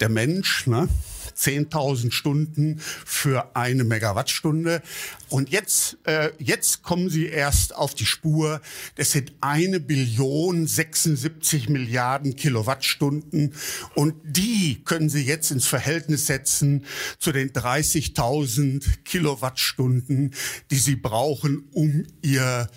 Der 0.00 0.08
Mensch, 0.08 0.66
ne? 0.66 0.88
10.000 1.36 2.12
Stunden 2.12 2.80
für 2.80 3.54
eine 3.56 3.84
Megawattstunde. 3.84 4.82
Und 5.28 5.50
jetzt, 5.50 5.98
äh, 6.04 6.30
jetzt 6.38 6.82
kommen 6.82 7.08
Sie 7.08 7.26
erst 7.26 7.74
auf 7.74 7.94
die 7.94 8.06
Spur. 8.06 8.60
Das 8.96 9.12
sind 9.12 9.32
eine 9.40 9.80
Billion 9.80 10.66
76 10.66 11.68
Milliarden 11.68 12.36
Kilowattstunden. 12.36 13.54
Und 13.94 14.14
die 14.24 14.82
können 14.84 15.08
Sie 15.08 15.22
jetzt 15.22 15.50
ins 15.50 15.66
Verhältnis 15.66 16.26
setzen 16.26 16.84
zu 17.18 17.32
den 17.32 17.52
30.000 17.52 18.84
Kilowattstunden, 19.04 20.34
die 20.70 20.78
Sie 20.78 20.96
brauchen, 20.96 21.68
um 21.72 22.04
Ihr 22.22 22.68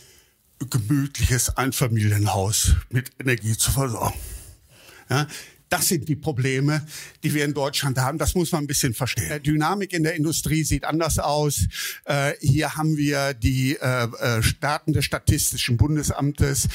gemütliches 0.70 1.56
Einfamilienhaus 1.56 2.76
mit 2.90 3.12
Energie 3.20 3.56
zu 3.56 3.72
versorgen. 3.72 4.18
Ja, 5.10 5.28
das 5.70 5.88
sind 5.88 6.08
die 6.08 6.16
Probleme, 6.16 6.86
die 7.24 7.34
wir 7.34 7.44
in 7.44 7.54
Deutschland 7.54 7.98
haben. 7.98 8.18
Das 8.18 8.36
muss 8.36 8.52
man 8.52 8.64
ein 8.64 8.68
bisschen 8.68 8.94
verstehen. 8.94 9.42
Die 9.44 9.52
Dynamik 9.52 9.94
in 9.94 10.04
der 10.04 10.16
Industrie 10.16 10.64
sieht 10.64 10.86
anders 10.86 11.20
aus. 11.20 11.68
Äh, 12.06 12.34
hier 12.40 12.76
haben 12.76 12.96
wir 12.96 13.34
die 13.34 13.76
äh, 13.76 14.04
äh, 14.04 14.42
Daten 14.62 14.94
des 14.94 15.06
Statistischen 15.06 15.78
Bundesamtes. 15.78 16.68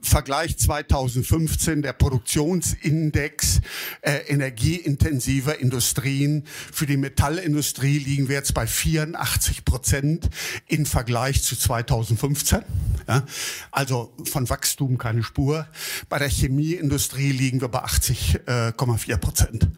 Vergleich 0.00 0.56
2015 0.58 1.82
der 1.82 1.92
Produktionsindex 1.92 3.60
energieintensiver 4.02 5.58
Industrien. 5.58 6.44
Für 6.46 6.86
die 6.86 6.96
Metallindustrie 6.96 7.98
liegen 7.98 8.28
wir 8.28 8.36
jetzt 8.36 8.54
bei 8.54 8.66
84 8.66 9.64
Prozent 9.64 10.30
im 10.68 10.86
Vergleich 10.86 11.42
zu 11.42 11.56
2015. 11.56 12.62
Ja? 13.08 13.24
Also 13.70 14.12
von 14.24 14.48
Wachstum 14.48 14.98
keine 14.98 15.22
Spur. 15.22 15.66
Bei 16.08 16.18
der 16.18 16.28
Chemieindustrie 16.28 17.32
liegen 17.32 17.60
wir 17.60 17.68
bei 17.68 17.80
80,4 18.06 19.16
Prozent. 19.18 19.68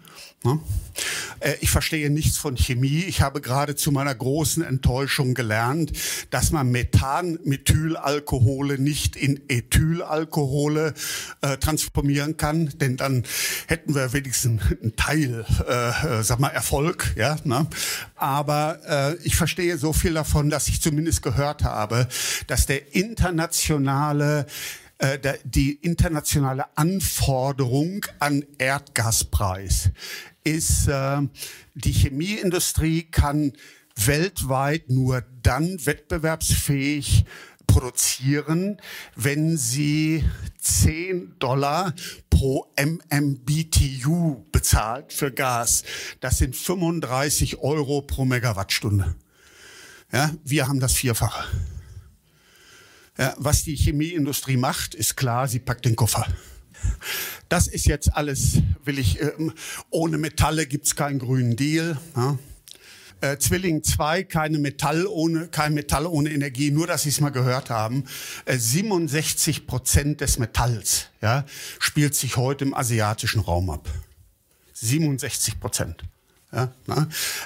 Ne? 0.44 0.60
Äh, 1.40 1.54
ich 1.60 1.70
verstehe 1.70 2.10
nichts 2.10 2.38
von 2.38 2.56
Chemie. 2.56 3.02
Ich 3.08 3.22
habe 3.22 3.40
gerade 3.40 3.74
zu 3.74 3.90
meiner 3.90 4.14
großen 4.14 4.62
Enttäuschung 4.62 5.34
gelernt, 5.34 5.90
dass 6.30 6.52
man 6.52 6.70
Methanmethylalkohole 6.70 8.78
nicht 8.78 9.16
in 9.16 9.40
Ethylalkohole 9.48 10.94
äh, 11.40 11.56
transformieren 11.56 12.36
kann, 12.36 12.68
denn 12.78 12.96
dann 12.96 13.24
hätten 13.66 13.96
wir 13.96 14.12
wenigstens 14.12 14.62
einen 14.80 14.94
Teil, 14.94 15.44
äh, 15.66 16.20
äh, 16.20 16.22
sag 16.22 16.38
mal, 16.38 16.50
Erfolg. 16.50 17.14
Ja, 17.16 17.34
ne? 17.42 17.66
Aber 18.14 18.78
äh, 18.86 19.16
ich 19.24 19.34
verstehe 19.34 19.76
so 19.76 19.92
viel 19.92 20.14
davon, 20.14 20.50
dass 20.50 20.68
ich 20.68 20.80
zumindest 20.80 21.22
gehört 21.22 21.64
habe, 21.64 22.06
dass 22.46 22.66
der 22.66 22.94
internationale 22.94 24.46
äh, 24.98 25.18
die 25.44 25.74
internationale 25.74 26.76
Anforderung 26.76 28.04
an 28.18 28.44
Erdgaspreis 28.58 29.90
ist, 30.44 30.88
äh, 30.88 31.20
die 31.74 31.92
Chemieindustrie 31.92 33.04
kann 33.04 33.52
weltweit 33.94 34.90
nur 34.90 35.22
dann 35.42 35.84
wettbewerbsfähig 35.84 37.24
produzieren, 37.66 38.80
wenn 39.14 39.56
sie 39.56 40.24
10 40.60 41.36
Dollar 41.38 41.94
pro 42.28 42.66
MMBTU 42.76 44.46
bezahlt 44.50 45.12
für 45.12 45.30
Gas. 45.30 45.84
Das 46.20 46.38
sind 46.38 46.56
35 46.56 47.58
Euro 47.58 48.02
pro 48.02 48.24
Megawattstunde. 48.24 49.14
Ja, 50.12 50.32
wir 50.44 50.66
haben 50.66 50.80
das 50.80 50.94
Vierfache. 50.94 51.44
Ja, 53.18 53.34
was 53.36 53.64
die 53.64 53.74
Chemieindustrie 53.74 54.56
macht, 54.56 54.94
ist 54.94 55.16
klar, 55.16 55.48
sie 55.48 55.58
packt 55.58 55.84
den 55.84 55.96
Koffer. 55.96 56.26
Das 57.48 57.66
ist 57.66 57.86
jetzt 57.86 58.14
alles, 58.14 58.58
will 58.84 58.98
ich, 58.98 59.20
ähm, 59.20 59.52
ohne 59.90 60.18
Metalle 60.18 60.66
gibt's 60.66 60.94
keinen 60.94 61.18
grünen 61.18 61.56
Deal. 61.56 61.98
Ja. 62.14 62.38
Äh, 63.20 63.38
Zwilling 63.38 63.82
2, 63.82 64.22
keine 64.22 64.58
Metall 64.58 65.06
ohne, 65.06 65.48
kein 65.48 65.74
Metall 65.74 66.06
ohne 66.06 66.30
Energie, 66.30 66.70
nur 66.70 66.86
dass 66.86 67.02
Sie 67.02 67.08
es 67.08 67.20
mal 67.20 67.30
gehört 67.30 67.68
haben. 67.68 68.04
Äh, 68.44 68.58
67 68.58 69.66
Prozent 69.66 70.20
des 70.20 70.38
Metalls 70.38 71.06
ja, 71.20 71.44
spielt 71.80 72.14
sich 72.14 72.36
heute 72.36 72.64
im 72.64 72.74
asiatischen 72.74 73.40
Raum 73.40 73.70
ab. 73.70 73.88
67 74.74 75.58
Prozent. 75.58 76.04
Ja, 76.50 76.72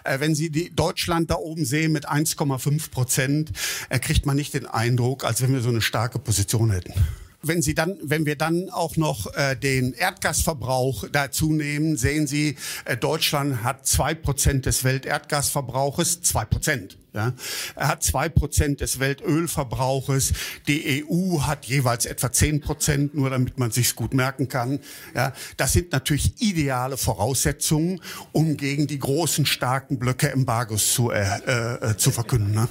äh, 0.04 0.20
wenn 0.20 0.34
Sie 0.34 0.50
die 0.50 0.74
Deutschland 0.74 1.30
da 1.30 1.34
oben 1.34 1.64
sehen 1.64 1.90
mit 1.90 2.08
1,5 2.08 2.90
Prozent, 2.90 3.52
äh, 3.88 3.98
kriegt 3.98 4.26
man 4.26 4.36
nicht 4.36 4.54
den 4.54 4.66
Eindruck, 4.66 5.24
als 5.24 5.42
wenn 5.42 5.52
wir 5.52 5.60
so 5.60 5.70
eine 5.70 5.80
starke 5.80 6.20
Position 6.20 6.70
hätten. 6.70 6.94
Wenn 7.42 7.62
Sie 7.62 7.74
dann, 7.74 7.98
wenn 8.04 8.24
wir 8.24 8.36
dann 8.36 8.70
auch 8.70 8.96
noch 8.96 9.34
äh, 9.34 9.56
den 9.56 9.92
Erdgasverbrauch 9.94 11.08
dazu 11.10 11.52
nehmen, 11.52 11.96
sehen 11.96 12.28
Sie, 12.28 12.56
äh, 12.84 12.96
Deutschland 12.96 13.64
hat 13.64 13.86
zwei 13.88 14.14
Prozent 14.14 14.66
des 14.66 14.84
Welterdgasverbrauches, 14.84 16.22
zwei 16.22 16.44
Prozent. 16.44 16.96
Ja. 17.14 17.34
Er 17.76 17.88
hat 17.88 18.02
zwei 18.02 18.28
Prozent 18.30 18.80
des 18.80 18.98
Weltölverbrauches. 18.98 20.32
Die 20.66 21.04
EU 21.04 21.42
hat 21.42 21.66
jeweils 21.66 22.06
etwa 22.06 22.32
zehn 22.32 22.60
Prozent, 22.60 23.14
nur 23.14 23.28
damit 23.28 23.58
man 23.58 23.70
sich's 23.70 23.94
gut 23.94 24.14
merken 24.14 24.48
kann. 24.48 24.80
Ja. 25.14 25.34
Das 25.58 25.74
sind 25.74 25.92
natürlich 25.92 26.40
ideale 26.40 26.96
Voraussetzungen, 26.96 28.00
um 28.32 28.56
gegen 28.56 28.86
die 28.86 28.98
großen, 28.98 29.44
starken 29.44 29.98
Blöcke 29.98 30.30
Embargos 30.32 30.94
zu, 30.94 31.10
äh, 31.10 31.90
äh, 31.90 31.96
zu 31.98 32.10
verkünden. 32.10 32.54
Ne? 32.54 32.66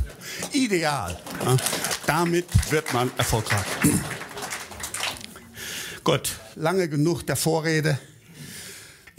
Ideal. 0.53 1.19
Ja. 1.45 1.57
Damit 2.07 2.47
wird 2.71 2.91
man 2.93 3.11
erfolgreich. 3.17 3.65
Gut, 6.03 6.39
lange 6.55 6.89
genug 6.89 7.27
der 7.27 7.35
Vorrede. 7.35 7.99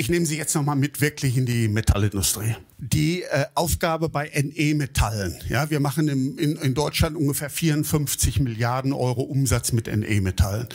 Ich 0.03 0.09
nehme 0.09 0.27
Sie 0.27 0.37
jetzt 0.37 0.57
noch 0.57 0.65
mal 0.65 0.75
mit 0.75 1.01
wirklich 1.01 1.37
in 1.37 1.47
die 1.47 1.69
Metallindustrie. 1.69 2.57
Die 2.77 3.23
äh, 3.23 3.45
Aufgabe 3.55 4.09
bei 4.09 4.29
NE-Metallen. 4.35 5.37
Ja, 5.49 5.71
wir 5.71 5.79
machen 5.79 6.09
im, 6.09 6.37
in, 6.39 6.57
in 6.57 6.75
Deutschland 6.75 7.17
ungefähr 7.17 7.49
54 7.49 8.41
Milliarden 8.41 8.93
Euro 8.93 9.23
Umsatz 9.23 9.71
mit 9.71 9.87
NE-Metallen. 9.87 10.67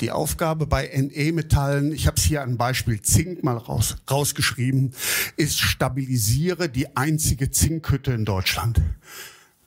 Die 0.00 0.10
Aufgabe 0.10 0.66
bei 0.66 0.90
NE-Metallen, 0.92 1.92
ich 1.92 2.08
habe 2.08 2.16
es 2.16 2.24
hier 2.24 2.42
an 2.42 2.56
Beispiel 2.56 3.00
Zink 3.00 3.44
mal 3.44 3.56
raus, 3.56 3.98
rausgeschrieben, 4.10 4.94
ist 5.36 5.60
stabilisiere 5.60 6.68
die 6.68 6.96
einzige 6.96 7.52
Zinkhütte 7.52 8.10
in 8.10 8.24
Deutschland. 8.24 8.80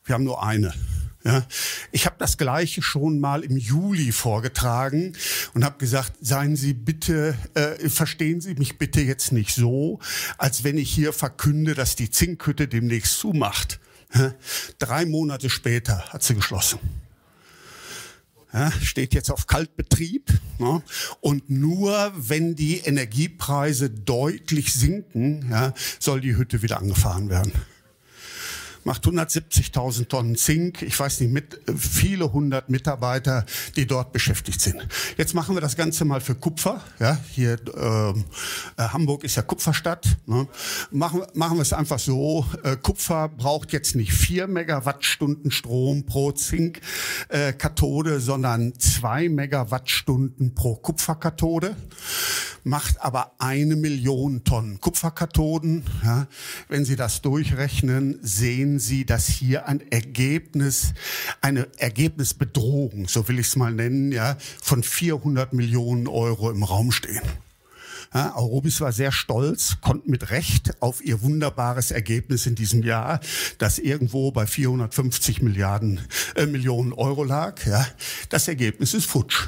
Wir 0.04 0.16
haben 0.16 0.26
nur 0.26 0.44
eine. 0.44 0.74
Ja, 1.26 1.44
ich 1.92 2.06
habe 2.06 2.18
das 2.20 2.38
gleiche 2.38 2.84
schon 2.84 3.20
mal 3.20 3.44
im 3.44 3.58
Juli 3.58 4.12
vorgetragen 4.12 5.18
und 5.56 5.66
habe 5.66 5.80
gesagt, 5.80 6.14
seien 6.22 6.56
Sie 6.56 6.74
bitte, 6.74 7.36
äh, 7.56 7.90
verstehen 7.90 8.42
Sie 8.42 8.54
mich 8.54 8.78
bitte 8.78 9.02
jetzt 9.02 9.32
nicht 9.32 9.56
so, 9.56 10.00
als 10.38 10.64
wenn 10.64 10.78
ich 10.78 10.92
hier 10.92 11.14
verkünde, 11.14 11.74
dass 11.74 11.96
die 11.96 12.12
Zinkhütte 12.12 12.68
demnächst 12.68 13.18
zumacht. 13.18 13.80
Ja, 14.14 14.36
drei 14.78 15.08
Monate 15.08 15.50
später 15.50 16.08
hat 16.10 16.22
sie 16.22 16.36
geschlossen. 16.36 16.78
Ja, 18.54 18.72
steht 18.72 19.16
jetzt 19.16 19.32
auf 19.32 19.48
Kaltbetrieb. 19.48 20.30
Ja, 20.60 20.84
und 21.22 21.50
nur 21.50 22.14
wenn 22.16 22.56
die 22.56 22.78
Energiepreise 22.78 23.90
deutlich 23.90 24.74
sinken, 24.74 25.50
ja, 25.50 25.74
soll 26.00 26.22
die 26.22 26.36
Hütte 26.38 26.62
wieder 26.62 26.78
angefahren 26.78 27.30
werden 27.30 27.52
macht 28.86 29.06
170.000 29.06 30.08
Tonnen 30.08 30.36
Zink. 30.36 30.82
Ich 30.84 30.98
weiß 30.98 31.20
nicht, 31.20 31.34
mit 31.34 31.60
viele 31.76 32.32
hundert 32.32 32.70
Mitarbeiter, 32.70 33.46
die 33.76 33.86
dort 33.86 34.14
beschäftigt 34.14 34.62
sind. 34.62 34.88
Jetzt 35.18 35.34
machen 35.34 35.56
wir 35.56 35.62
das 35.62 35.76
Ganze 35.76 36.06
mal 36.06 36.22
für 36.22 36.36
Kupfer. 36.36 36.82
Ja, 37.00 37.18
hier 37.32 37.58
ähm, 37.76 38.26
äh, 38.78 38.84
Hamburg 38.84 39.24
ist 39.24 39.36
ja 39.36 39.42
Kupferstadt. 39.42 40.18
Ne? 40.28 40.48
Machen, 40.92 41.24
machen 41.34 41.58
wir 41.58 41.64
es 41.64 41.74
einfach 41.74 42.00
so. 42.00 42.46
Äh, 42.64 42.78
Kupfer 42.78 43.30
braucht 43.30 43.74
jetzt 43.74 43.96
nicht 43.96 44.14
vier 44.14 44.48
Megawattstunden 44.48 45.52
Strom 45.52 46.06
pro 46.06 46.32
Zinkkathode, 46.32 48.16
äh, 48.16 48.20
sondern 48.20 48.80
zwei 48.80 49.30
Megawattstunden 49.30 50.54
pro 50.54 50.76
Kupferkathode 50.76 51.76
macht 52.66 53.00
aber 53.00 53.34
eine 53.38 53.76
Million 53.76 54.44
Tonnen 54.44 54.82
Kupferkathoden. 54.82 55.84
Ja, 56.04 56.28
wenn 56.68 56.84
Sie 56.84 56.96
das 56.96 57.22
durchrechnen, 57.22 58.18
sehen 58.22 58.75
Sie, 58.80 59.06
dass 59.06 59.28
hier 59.28 59.68
ein 59.68 59.82
Ergebnis, 59.92 60.94
eine 61.42 61.68
Ergebnisbedrohung, 61.78 63.08
so 63.08 63.28
will 63.28 63.40
ich 63.40 63.48
es 63.48 63.56
mal 63.56 63.72
nennen, 63.72 64.12
ja, 64.12 64.38
von 64.62 64.84
400 64.84 65.54
Millionen 65.54 66.08
Euro 66.08 66.52
im 66.52 66.64
Raum 66.64 66.92
stehen. 66.92 67.22
Ja, 68.14 68.36
Aurobis 68.36 68.80
war 68.82 68.94
sehr 68.94 69.12
stolz, 69.12 69.78
konnte 69.82 70.10
mit 70.10 70.30
Recht 70.32 70.82
auf 70.82 71.04
ihr 71.04 71.22
wunderbares 71.22 71.92
Ergebnis 71.92 72.46
in 72.46 72.56
diesem 72.56 72.84
Jahr, 72.84 73.20
das 73.58 73.78
irgendwo 73.78 74.32
bei 74.32 74.48
450 74.48 75.42
Milliarden 75.42 76.00
äh, 76.36 76.46
Millionen 76.46 76.94
Euro 76.94 77.24
lag. 77.24 77.66
Ja, 77.66 77.86
das 78.30 78.48
Ergebnis 78.48 78.94
ist 78.94 79.06
futsch 79.06 79.48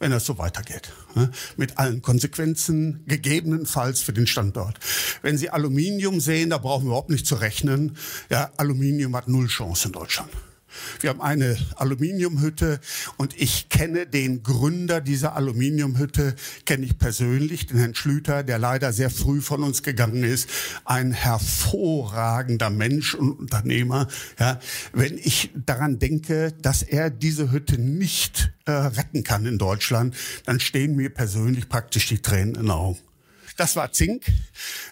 wenn 0.00 0.10
das 0.10 0.24
so 0.24 0.38
weitergeht. 0.38 0.92
Ne? 1.14 1.30
Mit 1.56 1.78
allen 1.78 2.02
Konsequenzen, 2.02 3.04
gegebenenfalls 3.06 4.00
für 4.00 4.12
den 4.12 4.26
Standort. 4.26 4.80
Wenn 5.22 5.38
Sie 5.38 5.50
Aluminium 5.50 6.18
sehen, 6.18 6.50
da 6.50 6.58
brauchen 6.58 6.84
wir 6.84 6.88
überhaupt 6.88 7.10
nicht 7.10 7.26
zu 7.26 7.36
rechnen. 7.36 7.96
Ja, 8.30 8.50
Aluminium 8.56 9.14
hat 9.14 9.28
null 9.28 9.46
Chance 9.46 9.88
in 9.88 9.92
Deutschland. 9.92 10.30
Wir 11.00 11.10
haben 11.10 11.20
eine 11.20 11.56
Aluminiumhütte 11.76 12.80
und 13.16 13.38
ich 13.40 13.68
kenne 13.68 14.06
den 14.06 14.42
Gründer 14.42 15.00
dieser 15.00 15.36
Aluminiumhütte, 15.36 16.34
kenne 16.64 16.86
ich 16.86 16.98
persönlich, 16.98 17.66
den 17.66 17.78
Herrn 17.78 17.94
Schlüter, 17.94 18.42
der 18.42 18.58
leider 18.58 18.92
sehr 18.92 19.10
früh 19.10 19.40
von 19.40 19.62
uns 19.62 19.82
gegangen 19.82 20.24
ist. 20.24 20.48
Ein 20.84 21.12
hervorragender 21.12 22.70
Mensch 22.70 23.14
und 23.14 23.32
Unternehmer. 23.32 24.08
Ja, 24.38 24.60
wenn 24.92 25.18
ich 25.18 25.50
daran 25.54 25.98
denke, 25.98 26.52
dass 26.60 26.82
er 26.82 27.10
diese 27.10 27.50
Hütte 27.50 27.78
nicht 27.78 28.52
äh, 28.66 28.72
retten 28.72 29.24
kann 29.24 29.46
in 29.46 29.58
Deutschland, 29.58 30.14
dann 30.44 30.60
stehen 30.60 30.96
mir 30.96 31.10
persönlich 31.10 31.68
praktisch 31.68 32.08
die 32.08 32.22
Tränen 32.22 32.54
in 32.54 32.62
den 32.62 32.70
Augen. 32.70 32.98
Das 33.56 33.76
war 33.76 33.92
Zink. 33.92 34.24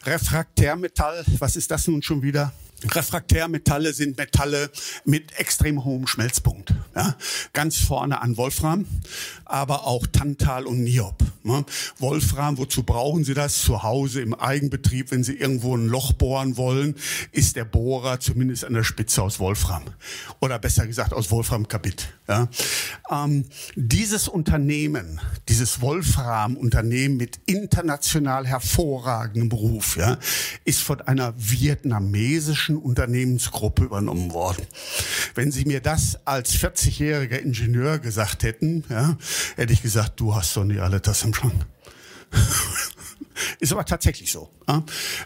Refraktärmetall, 0.05 1.25
was 1.38 1.57
ist 1.57 1.71
das 1.71 1.88
nun 1.88 2.03
schon 2.03 2.23
wieder? 2.23 2.53
Refraktärmetalle 2.85 3.93
sind 3.93 4.17
Metalle 4.17 4.71
mit 5.05 5.38
extrem 5.38 5.85
hohem 5.85 6.07
Schmelzpunkt. 6.07 6.75
Ja? 6.95 7.17
Ganz 7.53 7.79
vorne 7.79 8.21
an 8.21 8.37
Wolfram, 8.37 8.87
aber 9.48 9.87
auch 9.87 10.06
Tantal 10.06 10.66
und 10.66 10.82
Niob. 10.82 11.16
Ne? 11.42 11.64
Wolfram, 11.98 12.58
wozu 12.58 12.82
brauchen 12.82 13.24
Sie 13.24 13.34
das? 13.34 13.62
Zu 13.62 13.82
Hause 13.82 14.20
im 14.20 14.34
Eigenbetrieb, 14.34 15.11
wenn 15.11 15.24
Sie 15.24 15.34
irgendwo 15.34 15.76
ein 15.76 15.87
Loch 15.87 16.12
bohren 16.12 16.56
wollen, 16.56 16.94
ist 17.32 17.56
der 17.56 17.64
Bohrer 17.64 18.20
zumindest 18.20 18.64
an 18.64 18.74
der 18.74 18.84
Spitze 18.84 19.22
aus 19.22 19.40
Wolfram. 19.40 19.82
Oder 20.40 20.58
besser 20.58 20.87
gesagt 20.87 21.12
aus 21.14 21.30
Wolframkabit. 21.30 22.08
Ja? 22.28 22.48
Ähm, 23.11 23.46
dieses 23.74 24.28
Unternehmen, 24.28 25.20
dieses 25.48 25.80
Wolfram-Unternehmen 25.80 27.16
mit 27.16 27.40
international 27.46 28.46
hervorragendem 28.46 29.48
Beruf, 29.48 29.96
ja, 29.96 30.18
ist 30.64 30.80
von 30.80 31.00
einer 31.00 31.32
vietnamesischen 31.37 32.76
Unternehmensgruppe 32.76 33.84
übernommen 33.84 34.32
worden. 34.32 34.66
Wenn 35.34 35.50
Sie 35.50 35.64
mir 35.64 35.80
das 35.80 36.18
als 36.26 36.54
40-jähriger 36.54 37.38
Ingenieur 37.38 37.98
gesagt 37.98 38.42
hätten, 38.42 38.84
ja, 38.90 39.16
hätte 39.57 39.72
ich 39.72 39.83
gesagt, 39.83 40.20
du 40.20 40.35
hast 40.35 40.57
doch 40.57 40.64
nicht 40.64 40.81
alle 40.81 41.01
das 41.01 41.22
im 41.24 41.35
Schrank. 41.35 41.66
Ist 43.61 43.72
aber 43.72 43.85
tatsächlich 43.85 44.33
so. 44.33 44.51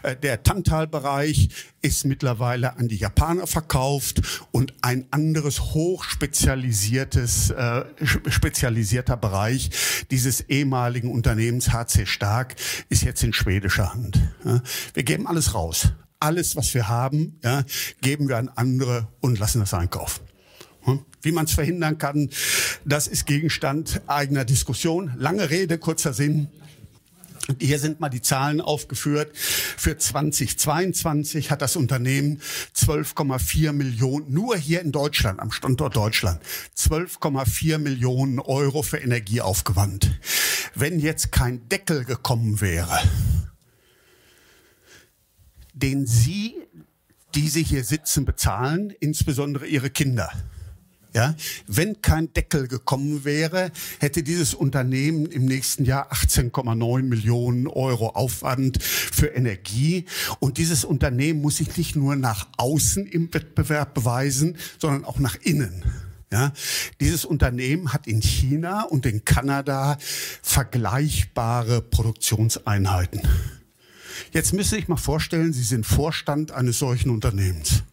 Äh, 0.03 0.15
der 0.15 0.43
Tantal-Bereich 0.43 1.49
ist 1.81 2.05
mittlerweile 2.05 2.77
an 2.77 2.87
die 2.87 2.95
Japaner 2.95 3.47
verkauft 3.47 4.21
und 4.51 4.73
ein 4.81 5.05
anderes 5.11 5.59
hochspezialisiertes 5.59 7.51
äh, 7.51 7.85
spezialisierter 8.03 9.17
Bereich 9.17 9.71
dieses 10.11 10.41
ehemaligen 10.41 11.11
Unternehmens 11.11 11.73
HC 11.73 12.05
Stark 12.05 12.55
ist 12.89 13.03
jetzt 13.03 13.23
in 13.23 13.33
schwedischer 13.33 13.93
Hand. 13.93 14.19
Wir 14.93 15.03
geben 15.03 15.27
alles 15.27 15.53
raus. 15.53 15.89
Alles, 16.19 16.55
was 16.55 16.73
wir 16.73 16.87
haben, 16.87 17.39
geben 18.01 18.29
wir 18.29 18.37
an 18.37 18.49
andere 18.49 19.07
und 19.19 19.39
lassen 19.39 19.59
das 19.59 19.73
einkaufen. 19.73 20.21
Hm? 20.83 21.05
Wie 21.21 21.31
man 21.31 21.45
es 21.45 21.53
verhindern 21.53 21.97
kann, 21.97 22.29
das 22.85 23.07
ist 23.07 23.25
Gegenstand 23.25 24.01
eigener 24.07 24.45
Diskussion. 24.45 25.13
Lange 25.17 25.49
Rede, 25.49 25.77
kurzer 25.77 26.13
Sinn. 26.13 26.49
Hier 27.59 27.77
sind 27.77 27.99
mal 27.99 28.09
die 28.09 28.21
Zahlen 28.21 28.61
aufgeführt. 28.61 29.35
Für 29.37 29.97
2022 29.97 31.51
hat 31.51 31.61
das 31.61 31.75
Unternehmen 31.75 32.39
12,4 32.75 33.73
Millionen, 33.73 34.31
nur 34.31 34.55
hier 34.55 34.81
in 34.81 34.93
Deutschland, 34.93 35.41
am 35.41 35.51
Standort 35.51 35.95
Deutschland, 35.95 36.41
12,4 36.77 37.79
Millionen 37.79 38.39
Euro 38.39 38.81
für 38.81 38.97
Energie 38.97 39.41
aufgewandt. 39.41 40.19
Wenn 40.73 40.99
jetzt 40.99 41.33
kein 41.33 41.67
Deckel 41.67 42.05
gekommen 42.05 42.61
wäre, 42.61 42.97
den 45.73 46.07
Sie, 46.07 46.55
die 47.35 47.49
Sie 47.49 47.63
hier 47.63 47.83
sitzen, 47.83 48.23
bezahlen, 48.23 48.93
insbesondere 49.01 49.67
Ihre 49.67 49.89
Kinder, 49.89 50.31
ja, 51.15 51.35
wenn 51.67 52.01
kein 52.01 52.33
Deckel 52.33 52.67
gekommen 52.67 53.23
wäre, 53.23 53.71
hätte 53.99 54.23
dieses 54.23 54.55
Unternehmen 54.55 55.27
im 55.27 55.45
nächsten 55.45 55.85
Jahr 55.85 56.11
18,9 56.11 57.03
Millionen 57.03 57.67
Euro 57.67 58.09
Aufwand 58.09 58.81
für 58.81 59.27
Energie. 59.27 60.05
Und 60.39 60.57
dieses 60.57 60.83
Unternehmen 60.83 61.41
muss 61.41 61.57
sich 61.57 61.77
nicht 61.77 61.95
nur 61.95 62.15
nach 62.15 62.47
außen 62.57 63.05
im 63.05 63.31
Wettbewerb 63.31 63.93
beweisen, 63.93 64.57
sondern 64.79 65.05
auch 65.05 65.19
nach 65.19 65.35
innen. 65.41 65.83
Ja, 66.31 66.51
dieses 66.99 67.25
Unternehmen 67.25 67.93
hat 67.93 68.07
in 68.07 68.19
China 68.23 68.81
und 68.81 69.05
in 69.05 69.23
Kanada 69.23 69.99
vergleichbare 70.41 71.83
Produktionseinheiten. 71.83 73.21
Jetzt 74.31 74.51
müssen 74.51 74.71
Sie 74.71 74.75
sich 74.77 74.87
mal 74.87 74.97
vorstellen, 74.97 75.53
Sie 75.53 75.61
sind 75.61 75.85
Vorstand 75.85 76.51
eines 76.51 76.79
solchen 76.79 77.11
Unternehmens. 77.11 77.83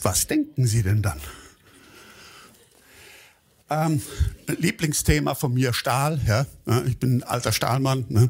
Was 0.00 0.26
denken 0.26 0.66
Sie 0.66 0.82
denn 0.82 1.02
dann? 1.02 1.20
Ähm, 3.72 4.02
Lieblingsthema 4.46 5.34
von 5.34 5.54
mir 5.54 5.72
Stahl. 5.72 6.20
Ja, 6.26 6.46
ich 6.86 6.98
bin 6.98 7.18
ein 7.18 7.22
alter 7.22 7.52
Stahlmann. 7.52 8.04
Ne? 8.08 8.28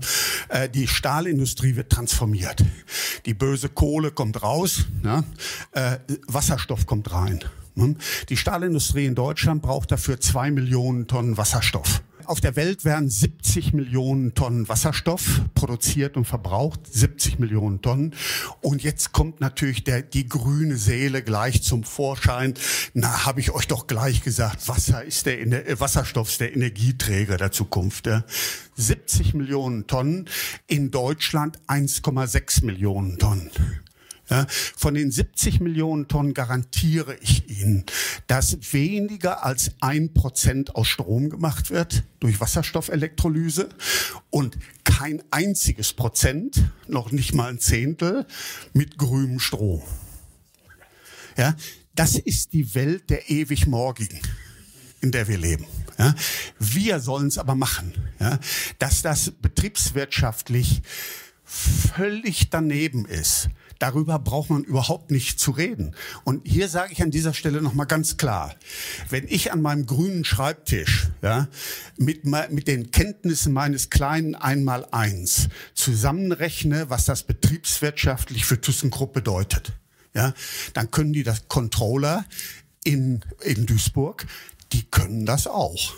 Äh, 0.48 0.68
die 0.68 0.87
Stahlindustrie 0.87 1.74
wird 1.74 1.90
transformiert. 1.90 2.64
Die 3.26 3.35
böse 3.35 3.68
Kohle 3.68 4.12
kommt 4.12 4.42
raus. 4.42 4.87
Ja? 5.02 5.24
Äh, 5.72 5.98
Wasserstoff 6.28 6.87
kommt 6.87 7.12
rein. 7.12 7.40
Ne? 7.74 7.96
Die 8.28 8.37
Stahlindustrie 8.37 9.07
in 9.07 9.14
Deutschland 9.14 9.62
braucht 9.62 9.90
dafür 9.90 10.20
zwei 10.20 10.50
Millionen 10.50 11.07
Tonnen 11.09 11.37
Wasserstoff. 11.37 12.02
Auf 12.33 12.40
der 12.40 12.57
Welt 12.57 12.87
werden 12.87 13.11
70 13.11 13.75
Millionen 13.75 14.33
Tonnen 14.33 14.66
Wasserstoff 14.66 15.42
produziert 15.53 16.16
und 16.16 16.25
verbraucht, 16.25 16.81
70 16.90 17.38
Millionen 17.38 17.83
Tonnen. 17.83 18.14
Und 18.62 18.83
jetzt 18.83 19.12
kommt 19.12 19.42
natürlich 19.42 19.85
der, 19.85 20.01
die 20.01 20.27
grüne 20.27 20.79
Seele 20.79 21.23
gleich 21.23 21.62
zum 21.62 21.85
Vorschein. 21.85 22.55
Na, 22.95 23.27
habe 23.27 23.40
ich 23.40 23.51
euch 23.51 23.68
doch 23.68 23.87
gleich 23.87 24.23
gesagt, 24.23 24.66
Wasser 24.66 25.05
ist 25.05 25.27
der, 25.27 25.42
äh, 25.42 25.79
Wasserstoff 25.79 26.31
ist 26.31 26.40
der 26.40 26.57
Energieträger 26.57 27.37
der 27.37 27.53
Zukunft. 27.53 28.07
Ja. 28.07 28.25
70 28.77 29.35
Millionen 29.35 29.87
Tonnen, 29.87 30.27
in 30.66 30.90
Deutschland 30.90 31.59
1,6 31.66 32.64
Millionen 32.64 33.18
Tonnen. 33.18 33.51
Ja, 34.33 34.47
von 34.49 34.95
den 34.95 35.11
70 35.11 35.61
Millionen 35.61 36.09
Tonnen 36.09 36.33
garantiere 36.33 37.18
ich 37.21 37.51
Ihnen, 37.51 37.85
dass 38.29 38.73
weniger 38.73 39.45
als 39.45 39.73
ein 39.81 40.14
Prozent 40.14 40.75
aus 40.75 40.88
Strom 40.88 41.29
gemacht 41.29 41.71
wird 41.71 42.05
durch 42.18 42.40
Wasserstoffelektrolyse 42.40 43.68
und 44.31 44.57
kein 44.85 45.23
einziges 45.31 45.92
Prozent, 45.92 46.64
noch 46.88 47.12
nicht 47.12 47.35
mal 47.35 47.51
ein 47.51 47.59
Zehntel, 47.59 48.25
mit 48.73 48.97
grünem 48.97 49.38
Strom. 49.38 49.83
Ja, 51.37 51.55
das 51.95 52.14
ist 52.14 52.55
die 52.55 52.75
Welt 52.75 53.11
der 53.11 53.29
ewig 53.29 53.66
Morgigen, 53.66 54.23
in 55.03 55.12
der 55.12 55.29
wir 55.29 55.37
leben. 55.37 55.66
Ja, 55.99 56.14
wir 56.59 57.01
sollen 57.01 57.27
es 57.27 57.37
aber 57.37 57.55
machen, 57.55 57.92
ja, 58.18 58.40
dass 58.79 59.03
das 59.03 59.31
betriebswirtschaftlich 59.31 60.81
völlig 61.45 62.49
daneben 62.49 63.05
ist 63.05 63.51
Darüber 63.83 64.21
braucht 64.21 64.49
man 64.49 64.62
überhaupt 64.62 65.11
nicht 65.11 65.40
zu 65.40 65.51
reden. 65.51 65.97
Und 66.23 66.47
hier 66.47 66.68
sage 66.68 66.92
ich 66.92 67.03
an 67.03 67.11
dieser 67.11 67.35
Stelle 67.35 67.61
nochmal 67.61 67.88
ganz 67.88 68.16
klar, 68.16 68.55
wenn 69.11 69.27
ich 69.27 69.51
an 69.51 69.61
meinem 69.61 69.87
grünen 69.87 70.25
Schreibtisch 70.25 71.09
ja, 71.21 71.49
mit, 71.97 72.25
mit 72.25 72.68
den 72.68 72.92
Kenntnissen 72.92 73.53
meines 73.53 73.90
kleinen 73.90 74.37
Einmaleins 74.37 75.49
zusammenrechne, 75.75 76.90
was 76.90 77.07
das 77.07 77.25
betriebswirtschaftlich 77.25 78.45
für 78.45 78.61
ThyssenKrupp 78.61 79.12
bedeutet, 79.12 79.73
ja, 80.14 80.33
dann 80.75 80.92
können 80.92 81.12
die 81.12 81.25
das 81.25 81.49
Controller 81.49 82.25
in, 82.85 83.25
in 83.40 83.66
Duisburg, 83.66 84.27
die 84.73 84.85
können 84.85 85.27
das 85.27 85.49
auch. 85.49 85.92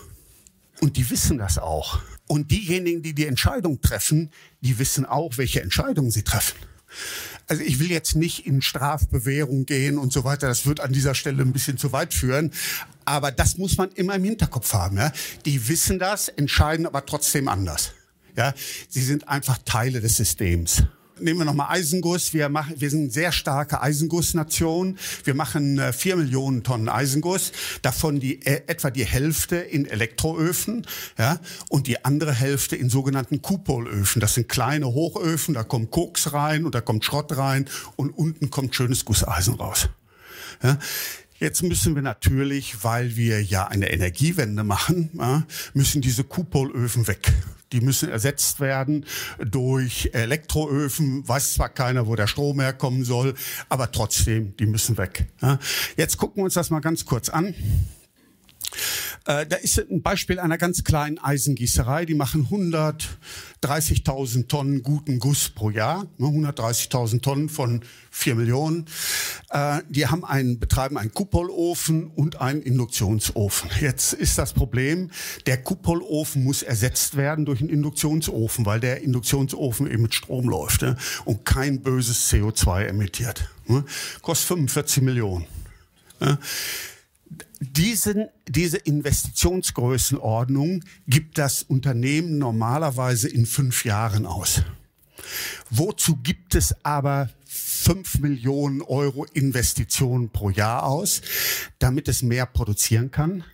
Und 0.81 0.97
die 0.97 1.11
wissen 1.11 1.37
das 1.37 1.59
auch. 1.59 2.01
Und 2.29 2.51
diejenigen, 2.51 3.03
die 3.03 3.13
die 3.13 3.27
Entscheidung 3.27 3.83
treffen, 3.83 4.31
die 4.63 4.79
wissen 4.79 5.05
auch, 5.05 5.37
welche 5.37 5.61
Entscheidungen 5.61 6.11
sie 6.11 6.23
treffen. 6.23 6.57
Also 7.47 7.63
ich 7.63 7.79
will 7.79 7.91
jetzt 7.91 8.17
nicht 8.17 8.47
in 8.47 8.63
Strafbewährung 8.63 9.67
gehen 9.67 9.99
und 9.99 10.13
so 10.13 10.25
weiter. 10.25 10.49
Das 10.49 10.67
wird 10.67 10.81
an 10.81 10.93
dieser 10.93 11.15
Stelle 11.15 11.43
ein 11.43 11.53
bisschen 11.53 11.79
zu 11.79 11.93
weit 11.93 12.15
führen. 12.15 12.53
Aber 13.05 13.31
das 13.31 13.59
muss 13.59 13.77
man 13.77 13.91
immer 13.93 14.15
im 14.15 14.25
Hinterkopf 14.25 14.73
haben. 14.73 14.97
Ja? 14.97 15.13
Die 15.45 15.69
wissen 15.69 15.99
das, 15.99 16.29
entscheiden 16.29 16.87
aber 16.87 17.05
trotzdem 17.05 17.49
anders. 17.49 17.93
Ja? 18.37 18.55
Sie 18.89 19.03
sind 19.03 19.29
einfach 19.29 19.59
Teile 19.65 20.01
des 20.01 20.17
Systems. 20.17 20.85
Nehmen 21.21 21.41
wir 21.41 21.45
nochmal 21.45 21.69
Eisenguss. 21.71 22.35
Wir, 22.35 22.49
machen, 22.49 22.75
wir 22.81 22.91
sind 22.91 23.03
eine 23.03 23.11
sehr 23.11 23.31
starke 23.31 23.81
Eisengussnation. 23.81 24.99
Wir 25.23 25.35
machen 25.35 25.79
äh, 25.79 25.93
vier 25.93 26.17
Millionen 26.17 26.65
Tonnen 26.65 26.89
Eisenguss, 26.89 27.53
davon 27.83 28.19
die, 28.19 28.45
äh, 28.45 28.63
etwa 28.67 28.91
die 28.91 29.05
Hälfte 29.05 29.57
in 29.57 29.87
Elektroöfen 29.87 30.85
ja, 31.17 31.39
und 31.69 31.87
die 31.87 32.05
andere 32.05 32.33
Hälfte 32.33 32.75
in 32.75 32.91
sogenannten 32.91 33.43
Kupolöfen. 33.43 34.21
Das 34.21 34.35
sind 34.35 34.49
kleine 34.49 34.87
Hochöfen, 34.87 35.55
da 35.55 35.63
kommt 35.63 35.93
Koks 35.93 36.33
rein 36.33 36.65
und 36.65 36.75
da 36.75 36.81
kommt 36.81 37.05
Schrott 37.05 37.37
rein 37.37 37.67
und 37.95 38.11
unten 38.11 38.51
kommt 38.51 38.75
schönes 38.75 39.05
Gusseisen 39.05 39.55
raus. 39.55 39.89
Ja. 40.63 40.79
Jetzt 41.39 41.63
müssen 41.63 41.95
wir 41.95 42.03
natürlich, 42.03 42.85
weil 42.85 43.17
wir 43.17 43.43
ja 43.43 43.67
eine 43.67 43.93
Energiewende 43.93 44.65
machen, 44.65 45.11
müssen 45.75 46.01
diese 46.01 46.25
Kupolöfen 46.25 47.07
weg. 47.07 47.33
Die 47.75 47.81
müssen 47.81 48.09
ersetzt 48.09 48.61
werden 48.61 49.05
durch 49.45 50.11
Elektroöfen. 50.13 51.27
Weiß 51.27 51.55
zwar 51.55 51.71
keiner, 51.71 52.07
wo 52.07 52.15
der 52.15 52.29
Strom 52.29 52.61
herkommen 52.61 53.05
soll, 53.05 53.35
aber 53.69 53.91
trotzdem, 53.91 54.57
die 54.57 54.67
müssen 54.67 54.97
weg. 54.97 55.27
Jetzt 55.97 56.17
gucken 56.17 56.37
wir 56.37 56.45
uns 56.45 56.55
das 56.55 56.71
mal 56.71 56.79
ganz 56.79 57.05
kurz 57.05 57.29
an. 57.29 57.53
Äh, 59.27 59.47
da 59.47 59.57
ist 59.57 59.79
ein 59.79 60.03
Beispiel 60.03 60.39
einer 60.39 60.59
ganz 60.59 60.85
kleinen 60.85 61.19
Eisengießerei. 61.19 62.05
Die 62.05 62.15
machen 62.15 62.47
130.000 63.63 64.47
Tonnen 64.49 64.83
guten 64.83 65.19
Guss 65.19 65.49
pro 65.49 65.71
Jahr. 65.71 66.07
130.000 66.21 67.15
ne, 67.15 67.21
Tonnen 67.21 67.49
von 67.49 67.81
4 68.11 68.35
Millionen. 68.35 68.85
Äh, 69.55 69.83
die 69.89 70.07
haben 70.09 70.25
einen, 70.25 70.59
betreiben 70.59 70.99
einen 70.99 71.15
Kupolofen 71.15 72.09
und 72.09 72.41
einen 72.41 72.61
Induktionsofen. 72.61 73.71
Jetzt 73.81 74.13
ist 74.13 74.37
das 74.37 74.53
Problem, 74.53 75.13
der 75.47 75.63
Kupolofen 75.63 76.43
muss 76.43 76.65
ersetzt 76.65 77.17
werden 77.17 77.45
durch 77.45 77.61
einen 77.61 77.71
Induktionsofen, 77.71 78.67
weil 78.67 78.81
der 78.81 79.03
Induktionsofen 79.03 79.89
eben 79.89 80.03
mit 80.03 80.15
Strom 80.15 80.49
läuft 80.49 80.83
ne, 80.83 80.97
und 81.25 81.45
kein 81.45 81.83
böses 81.83 82.33
CO2 82.33 82.87
emittiert. 82.87 83.49
Ne. 83.69 83.85
Kostet 84.23 84.49
45 84.49 85.05
Millionen 85.05 85.47
Diesen, 87.61 88.27
diese 88.49 88.79
Investitionsgrößenordnung 88.79 90.83
gibt 91.07 91.39
das 91.39 91.63
Unternehmen 91.63 92.39
normalerweise 92.39 93.29
in 93.29 93.47
fünf 93.47 93.85
Jahren 93.85 94.27
aus. 94.27 94.63
Wozu 95.71 96.17
gibt 96.17 96.57
es 96.57 96.75
aber 96.85 97.31
5 97.85 98.21
Millionen 98.21 98.81
Euro 98.81 99.27
Investitionen 99.35 100.31
pro 100.31 100.49
Jahr 100.49 100.85
aus, 100.85 101.21
damit 101.79 102.09
es 102.09 102.23
mehr 102.23 102.47
produzieren 102.47 103.11
kann, 103.11 103.45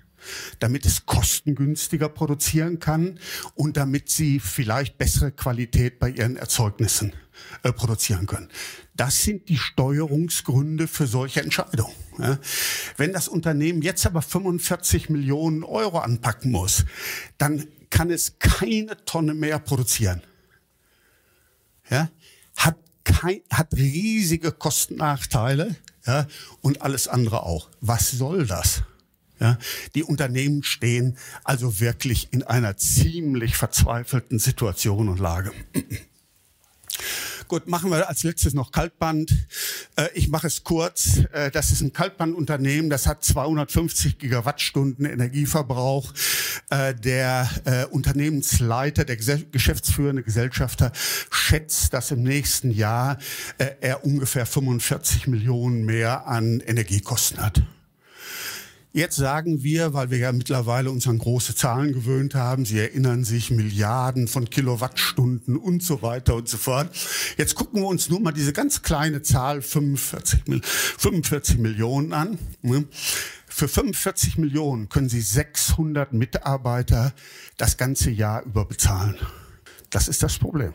damit 0.61 0.87
es 0.87 1.05
kostengünstiger 1.05 2.09
produzieren 2.09 2.79
kann 2.79 3.19
und 3.55 3.77
damit 3.77 4.09
sie 4.09 4.38
vielleicht 4.38 4.99
bessere 4.99 5.33
Qualität 5.33 5.99
bei 5.99 6.11
ihren 6.11 6.37
Erzeugnissen 6.37 7.12
äh, 7.64 7.73
produzieren 7.73 8.27
können. 8.27 8.49
Das 8.95 9.23
sind 9.23 9.49
die 9.49 9.57
Steuerungsgründe 9.57 10.87
für 10.87 11.09
solche 11.09 11.43
Entscheidungen. 11.43 11.95
Wenn 12.99 13.12
das 13.12 13.29
Unternehmen 13.29 13.83
jetzt 13.83 14.05
aber 14.07 14.23
45 14.23 15.09
Millionen 15.09 15.64
Euro 15.64 15.99
anpacken 15.99 16.53
muss, 16.53 16.85
dann 17.38 17.66
kann 17.88 18.11
es 18.11 18.38
keine 18.38 19.05
Tonne 19.07 19.35
mehr 19.35 19.59
produzieren. 19.59 20.23
Ja, 21.88 22.11
hat 22.57 22.77
kein, 23.05 23.41
hat 23.51 23.75
riesige 23.75 24.53
Kostennachteile 24.53 25.77
ja, 26.07 26.27
und 26.61 26.83
alles 26.83 27.09
andere 27.09 27.43
auch. 27.43 27.69
Was 27.81 28.11
soll 28.11 28.47
das? 28.47 28.83
Ja, 29.39 29.59
die 29.95 30.03
Unternehmen 30.05 30.63
stehen 30.63 31.17
also 31.45 31.81
wirklich 31.81 32.29
in 32.31 32.43
einer 32.43 32.77
ziemlich 32.77 33.57
verzweifelten 33.57 34.39
Situation 34.39 35.09
und 35.09 35.19
Lage. 35.19 35.53
Gut, 37.51 37.67
machen 37.67 37.91
wir 37.91 38.09
als 38.09 38.23
letztes 38.23 38.55
noch 38.55 38.71
Kaltband. 38.71 39.33
Äh, 39.97 40.07
ich 40.15 40.29
mache 40.29 40.47
es 40.47 40.63
kurz. 40.63 41.23
Äh, 41.33 41.51
das 41.51 41.73
ist 41.73 41.81
ein 41.81 41.93
Kaltbandunternehmen, 41.93 42.91
das 42.91 43.09
hat 43.09 43.25
250 43.25 44.19
Gigawattstunden 44.19 45.05
Energieverbrauch. 45.05 46.15
Äh, 46.71 46.95
der 46.95 47.89
Unternehmensleiter, 47.91 49.05
der 49.05 49.17
geschäftsführende 49.17 50.23
Gesellschafter 50.23 50.93
schätzt, 51.33 51.93
dass 51.93 52.13
im 52.13 52.23
nächsten 52.23 52.71
Jahr 52.71 53.19
er 53.59 54.05
ungefähr 54.05 54.47
45 54.47 55.27
Millionen 55.27 55.85
mehr 55.85 56.29
an 56.29 56.61
Energiekosten 56.61 57.43
hat. 57.43 57.63
Jetzt 58.92 59.14
sagen 59.14 59.62
wir, 59.62 59.94
weil 59.94 60.11
wir 60.11 60.18
ja 60.18 60.33
mittlerweile 60.33 60.90
uns 60.90 61.07
an 61.07 61.18
große 61.18 61.55
Zahlen 61.55 61.92
gewöhnt 61.92 62.35
haben, 62.35 62.64
Sie 62.64 62.76
erinnern 62.76 63.22
sich, 63.22 63.53
Milliarden 63.53 64.26
von 64.26 64.50
Kilowattstunden 64.50 65.57
und 65.57 65.81
so 65.81 66.03
weiter 66.03 66.35
und 66.35 66.48
so 66.48 66.57
fort. 66.59 66.90
Jetzt 67.37 67.55
gucken 67.55 67.83
wir 67.83 67.87
uns 67.87 68.11
nur 68.11 68.18
mal 68.18 68.33
diese 68.33 68.53
ganz 68.53 68.83
kleine 68.83 69.22
Zahl 69.22 69.62
45, 69.62 70.42
45 70.98 71.59
Millionen 71.59 72.12
an. 72.12 72.37
Ne? 72.62 72.85
Für 73.46 73.68
45 73.68 74.38
Millionen 74.38 74.88
können 74.88 75.09
Sie 75.09 75.20
600 75.20 76.12
Mitarbeiter 76.12 77.12
das 77.59 77.76
ganze 77.76 78.11
Jahr 78.11 78.42
über 78.42 78.64
bezahlen. 78.64 79.14
Das 79.90 80.09
ist 80.09 80.24
das 80.24 80.37
Problem. 80.38 80.74